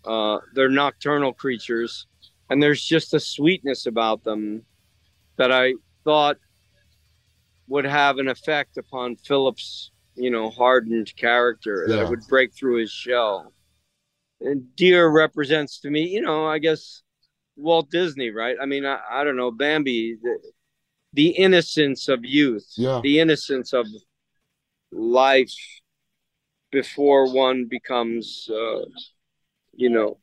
uh, 0.05 0.39
they're 0.55 0.69
nocturnal 0.69 1.33
creatures, 1.33 2.07
and 2.51 2.63
there's 2.63 2.85
just 2.85 3.15
a 3.15 3.21
sweetness 3.21 3.87
about 3.87 4.23
them 4.23 4.63
that 5.37 5.51
I 5.51 5.75
thought 6.05 6.37
would 7.67 7.85
have 7.85 8.19
an 8.19 8.29
effect 8.29 8.77
upon 8.77 9.17
Philip's, 9.17 9.91
you 10.15 10.31
know, 10.31 10.51
hardened 10.51 11.13
character 11.17 11.87
yeah. 11.89 11.97
that 11.97 12.03
it 12.05 12.11
would 12.11 12.27
break 12.29 12.55
through 12.55 12.81
his 12.81 12.91
shell. 12.91 13.53
And 14.41 14.75
deer 14.77 15.09
represents 15.09 15.81
to 15.81 15.91
me, 15.91 16.09
you 16.09 16.21
know, 16.21 16.47
I 16.47 16.59
guess 16.59 17.03
Walt 17.57 17.91
Disney, 17.91 18.31
right? 18.31 18.57
I 18.61 18.67
mean, 18.67 18.85
I, 18.85 19.01
I 19.11 19.25
don't 19.25 19.37
know, 19.37 19.51
Bambi, 19.51 20.19
the, 20.23 20.39
the 21.13 21.29
innocence 21.29 22.09
of 22.09 22.25
youth, 22.25 22.67
yeah. 22.77 23.01
the 23.03 23.21
innocence 23.21 23.73
of 23.73 23.87
life 24.93 25.55
before 26.71 27.33
one 27.33 27.67
becomes, 27.67 28.49
uh, 28.51 28.85
you 29.73 29.89
know, 29.89 30.19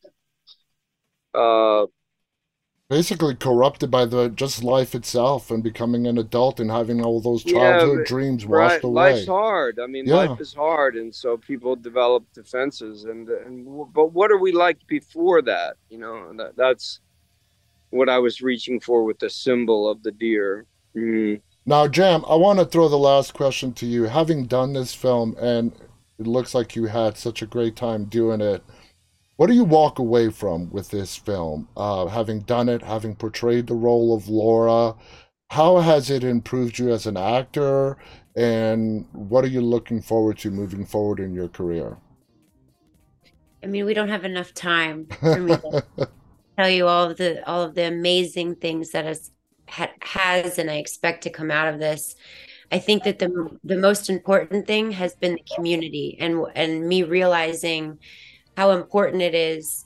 uh, 1.33 1.87
basically 2.91 3.34
corrupted 3.34 3.89
by 3.89 4.04
the 4.04 4.27
just 4.27 4.65
life 4.65 4.93
itself 4.93 5.49
and 5.49 5.63
becoming 5.63 6.08
an 6.08 6.17
adult 6.17 6.60
and 6.60 6.69
having 6.69 7.01
all 7.01 7.21
those 7.21 7.41
childhood 7.41 7.99
yeah, 7.99 8.06
dreams 8.06 8.45
washed 8.45 8.73
right. 8.73 8.84
away. 8.84 9.13
Life's 9.13 9.27
hard. 9.27 9.80
I 9.80 9.88
mean, 9.88 10.06
yeah. 10.06 10.15
life 10.15 10.41
is 10.41 10.54
hard, 10.54 10.97
and 10.97 11.15
so 11.15 11.38
people 11.38 11.77
develop 11.77 12.25
defenses. 12.34 13.06
And 13.06 13.30
and 13.30 13.65
but 13.93 14.12
what 14.12 14.30
are 14.30 14.38
we 14.38 14.51
like 14.51 14.86
before 14.88 15.41
that? 15.43 15.77
You 15.89 15.99
know, 15.99 16.34
that, 16.34 16.58
that's 16.58 16.99
what 17.91 18.10
I 18.10 18.19
was 18.19 18.41
reaching 18.41 18.82
for 18.82 19.06
with 19.06 19.19
the 19.19 19.30
symbol 19.30 19.89
of 19.89 20.04
the 20.04 20.12
deer. 20.12 20.65
Mm. 20.93 21.39
Now, 21.65 21.88
Jam, 21.88 22.25
I 22.27 22.36
want 22.36 22.60
to 22.60 22.65
throw 22.65 22.89
the 22.89 22.97
last 22.97 23.34
question 23.34 23.71
to 23.75 23.86
you. 23.86 24.04
Having 24.04 24.47
done 24.47 24.73
this 24.73 24.93
film, 24.93 25.38
and 25.39 25.71
it 26.19 26.27
looks 26.27 26.54
like 26.54 26.75
you 26.75 26.88
had 26.88 27.17
such 27.17 27.41
a 27.41 27.45
great 27.45 27.77
time 27.77 28.04
doing 28.04 28.41
it 28.41 28.62
what 29.41 29.47
do 29.47 29.56
you 29.56 29.63
walk 29.63 29.97
away 29.97 30.30
from 30.30 30.69
with 30.69 30.91
this 30.91 31.15
film? 31.15 31.67
Uh, 31.75 32.06
having 32.06 32.41
done 32.41 32.69
it, 32.69 32.84
having 32.84 33.15
portrayed 33.15 33.65
the 33.65 33.73
role 33.73 34.15
of 34.15 34.30
Laura, 34.30 34.93
how 35.49 35.80
has 35.80 36.12
it 36.12 36.23
improved 36.23 36.77
you 36.77 36.91
as 36.91 37.08
an 37.08 37.17
actor? 37.17 37.97
And 38.36 39.08
what 39.13 39.43
are 39.43 39.47
you 39.47 39.62
looking 39.62 39.99
forward 39.99 40.38
to 40.38 40.51
moving 40.51 40.86
forward 40.86 41.19
in 41.19 41.34
your 41.34 41.47
career? 41.47 41.97
I 43.63 43.65
mean, 43.65 43.86
we 43.86 43.95
don't 43.95 44.10
have 44.10 44.25
enough 44.25 44.54
time 44.54 45.08
for 45.19 45.39
me 45.39 45.56
to 45.56 45.84
tell 46.60 46.69
you 46.69 46.88
all 46.88 47.10
of 47.10 47.17
the 47.17 47.43
all 47.49 47.63
of 47.63 47.73
the 47.73 47.88
amazing 47.88 48.58
things 48.58 48.91
that 48.91 49.06
has 49.06 49.32
has 49.65 50.60
and 50.60 50.69
I 50.69 50.75
expect 50.75 51.23
to 51.23 51.32
come 51.32 51.49
out 51.49 51.73
of 51.73 51.80
this. 51.80 52.15
I 52.71 52.77
think 52.77 53.06
that 53.06 53.17
the 53.17 53.58
the 53.63 53.77
most 53.77 54.08
important 54.08 54.67
thing 54.67 54.91
has 54.91 55.15
been 55.15 55.34
the 55.34 55.56
community 55.56 56.15
and 56.19 56.45
and 56.54 56.88
me 56.88 57.01
realizing 57.01 57.97
how 58.57 58.71
important 58.71 59.21
it 59.21 59.35
is 59.35 59.85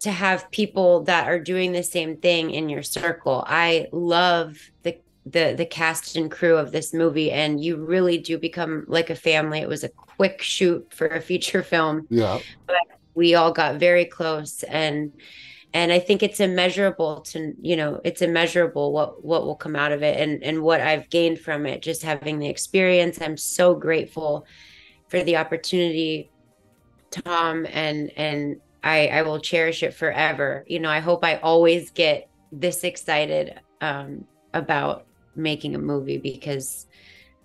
to 0.00 0.10
have 0.10 0.50
people 0.50 1.02
that 1.04 1.28
are 1.28 1.38
doing 1.38 1.72
the 1.72 1.82
same 1.82 2.16
thing 2.16 2.50
in 2.50 2.68
your 2.68 2.82
circle. 2.82 3.44
I 3.46 3.88
love 3.92 4.58
the 4.82 4.98
the 5.26 5.54
the 5.56 5.64
cast 5.64 6.16
and 6.16 6.30
crew 6.30 6.56
of 6.58 6.72
this 6.72 6.92
movie 6.92 7.32
and 7.32 7.62
you 7.64 7.76
really 7.76 8.18
do 8.18 8.38
become 8.38 8.84
like 8.86 9.08
a 9.08 9.14
family. 9.14 9.60
It 9.60 9.68
was 9.68 9.82
a 9.82 9.88
quick 9.88 10.42
shoot 10.42 10.86
for 10.92 11.06
a 11.06 11.20
feature 11.20 11.62
film. 11.62 12.06
Yeah. 12.10 12.40
But 12.66 12.76
we 13.14 13.34
all 13.34 13.52
got 13.52 13.76
very 13.76 14.04
close 14.04 14.62
and 14.64 15.12
and 15.72 15.90
I 15.90 15.98
think 15.98 16.22
it's 16.22 16.40
immeasurable 16.40 17.22
to 17.22 17.54
you 17.62 17.76
know 17.76 18.00
it's 18.04 18.20
immeasurable 18.20 18.92
what 18.92 19.24
what 19.24 19.46
will 19.46 19.56
come 19.56 19.74
out 19.74 19.92
of 19.92 20.02
it 20.02 20.20
and 20.20 20.42
and 20.44 20.62
what 20.62 20.82
I've 20.82 21.08
gained 21.08 21.40
from 21.40 21.64
it 21.64 21.80
just 21.80 22.02
having 22.02 22.38
the 22.38 22.48
experience. 22.48 23.22
I'm 23.22 23.38
so 23.38 23.74
grateful 23.74 24.46
for 25.08 25.22
the 25.22 25.38
opportunity 25.38 26.30
Tom, 27.22 27.66
and 27.70 28.10
and 28.16 28.60
I 28.82 29.08
I 29.08 29.22
will 29.22 29.40
cherish 29.40 29.82
it 29.82 29.94
forever. 29.94 30.64
You 30.66 30.80
know, 30.80 30.90
I 30.90 31.00
hope 31.00 31.24
I 31.24 31.36
always 31.36 31.90
get 31.90 32.28
this 32.52 32.84
excited 32.84 33.60
um, 33.80 34.24
about 34.52 35.06
making 35.36 35.74
a 35.74 35.78
movie 35.78 36.18
because 36.18 36.86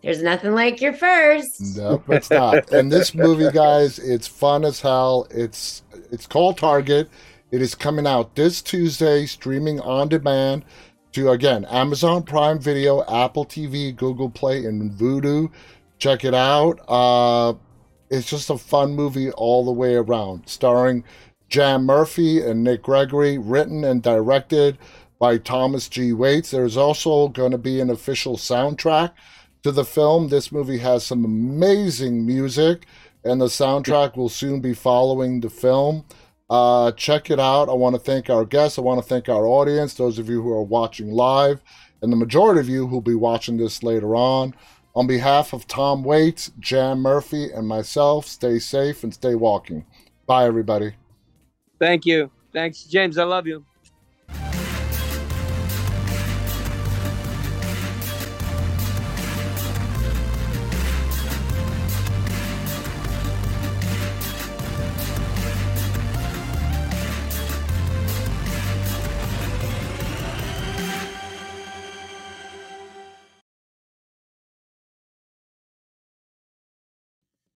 there's 0.01 0.21
nothing 0.21 0.53
like 0.53 0.81
your 0.81 0.93
first. 0.93 1.77
No, 1.77 2.01
it's 2.07 2.29
not. 2.29 2.71
and 2.71 2.91
this 2.91 3.13
movie, 3.13 3.51
guys, 3.53 3.99
it's 3.99 4.27
fun 4.27 4.63
as 4.65 4.79
hell. 4.79 5.27
It's 5.31 5.83
it's 6.11 6.25
called 6.25 6.57
Target. 6.57 7.09
It 7.51 7.61
is 7.61 7.73
coming 7.75 8.05
out 8.05 8.35
this 8.35 8.61
Tuesday, 8.61 9.25
streaming 9.25 9.79
on 9.81 10.07
demand 10.07 10.65
to 11.13 11.31
again 11.31 11.65
Amazon 11.65 12.23
Prime 12.23 12.59
Video, 12.59 13.03
Apple 13.09 13.45
TV, 13.45 13.95
Google 13.95 14.29
Play, 14.29 14.65
and 14.65 14.91
Vudu. 14.91 15.51
Check 15.97 16.23
it 16.23 16.33
out. 16.33 16.79
Uh, 16.87 17.53
it's 18.09 18.29
just 18.29 18.49
a 18.49 18.57
fun 18.57 18.95
movie 18.95 19.31
all 19.31 19.65
the 19.65 19.71
way 19.71 19.95
around, 19.95 20.47
starring 20.47 21.03
Jam 21.49 21.85
Murphy 21.85 22.41
and 22.41 22.63
Nick 22.63 22.83
Gregory, 22.83 23.37
written 23.37 23.83
and 23.83 24.01
directed 24.01 24.77
by 25.19 25.37
Thomas 25.37 25.89
G. 25.89 26.13
Waites. 26.13 26.51
There's 26.51 26.77
also 26.77 27.27
going 27.27 27.51
to 27.51 27.57
be 27.57 27.79
an 27.79 27.89
official 27.89 28.37
soundtrack 28.37 29.11
to 29.63 29.71
the 29.71 29.83
film. 29.83 30.29
This 30.29 30.51
movie 30.51 30.77
has 30.77 31.05
some 31.05 31.25
amazing 31.25 32.25
music, 32.25 32.85
and 33.23 33.41
the 33.41 33.47
soundtrack 33.47 34.15
will 34.15 34.29
soon 34.29 34.61
be 34.61 34.73
following 34.73 35.41
the 35.41 35.49
film. 35.49 36.05
Uh, 36.49 36.91
check 36.93 37.29
it 37.29 37.39
out. 37.39 37.69
I 37.69 37.73
want 37.73 37.95
to 37.95 38.01
thank 38.01 38.29
our 38.29 38.45
guests. 38.45 38.79
I 38.79 38.81
want 38.81 39.01
to 39.01 39.07
thank 39.07 39.29
our 39.29 39.45
audience, 39.45 39.93
those 39.93 40.17
of 40.17 40.29
you 40.29 40.41
who 40.41 40.51
are 40.51 40.63
watching 40.63 41.11
live, 41.11 41.61
and 42.01 42.11
the 42.11 42.17
majority 42.17 42.59
of 42.59 42.69
you 42.69 42.87
who'll 42.87 43.01
be 43.01 43.15
watching 43.15 43.57
this 43.57 43.83
later 43.83 44.15
on. 44.15 44.55
On 44.95 45.07
behalf 45.07 45.53
of 45.53 45.67
Tom 45.67 46.03
Waites, 46.03 46.51
Jam 46.59 46.99
Murphy, 46.99 47.51
and 47.51 47.67
myself, 47.67 48.25
stay 48.25 48.59
safe 48.59 49.03
and 49.03 49.13
stay 49.13 49.35
walking. 49.35 49.85
Bye, 50.25 50.45
everybody. 50.45 50.95
Thank 51.79 52.05
you. 52.05 52.31
Thanks, 52.51 52.83
James. 52.83 53.17
I 53.17 53.23
love 53.23 53.47
you. 53.47 53.63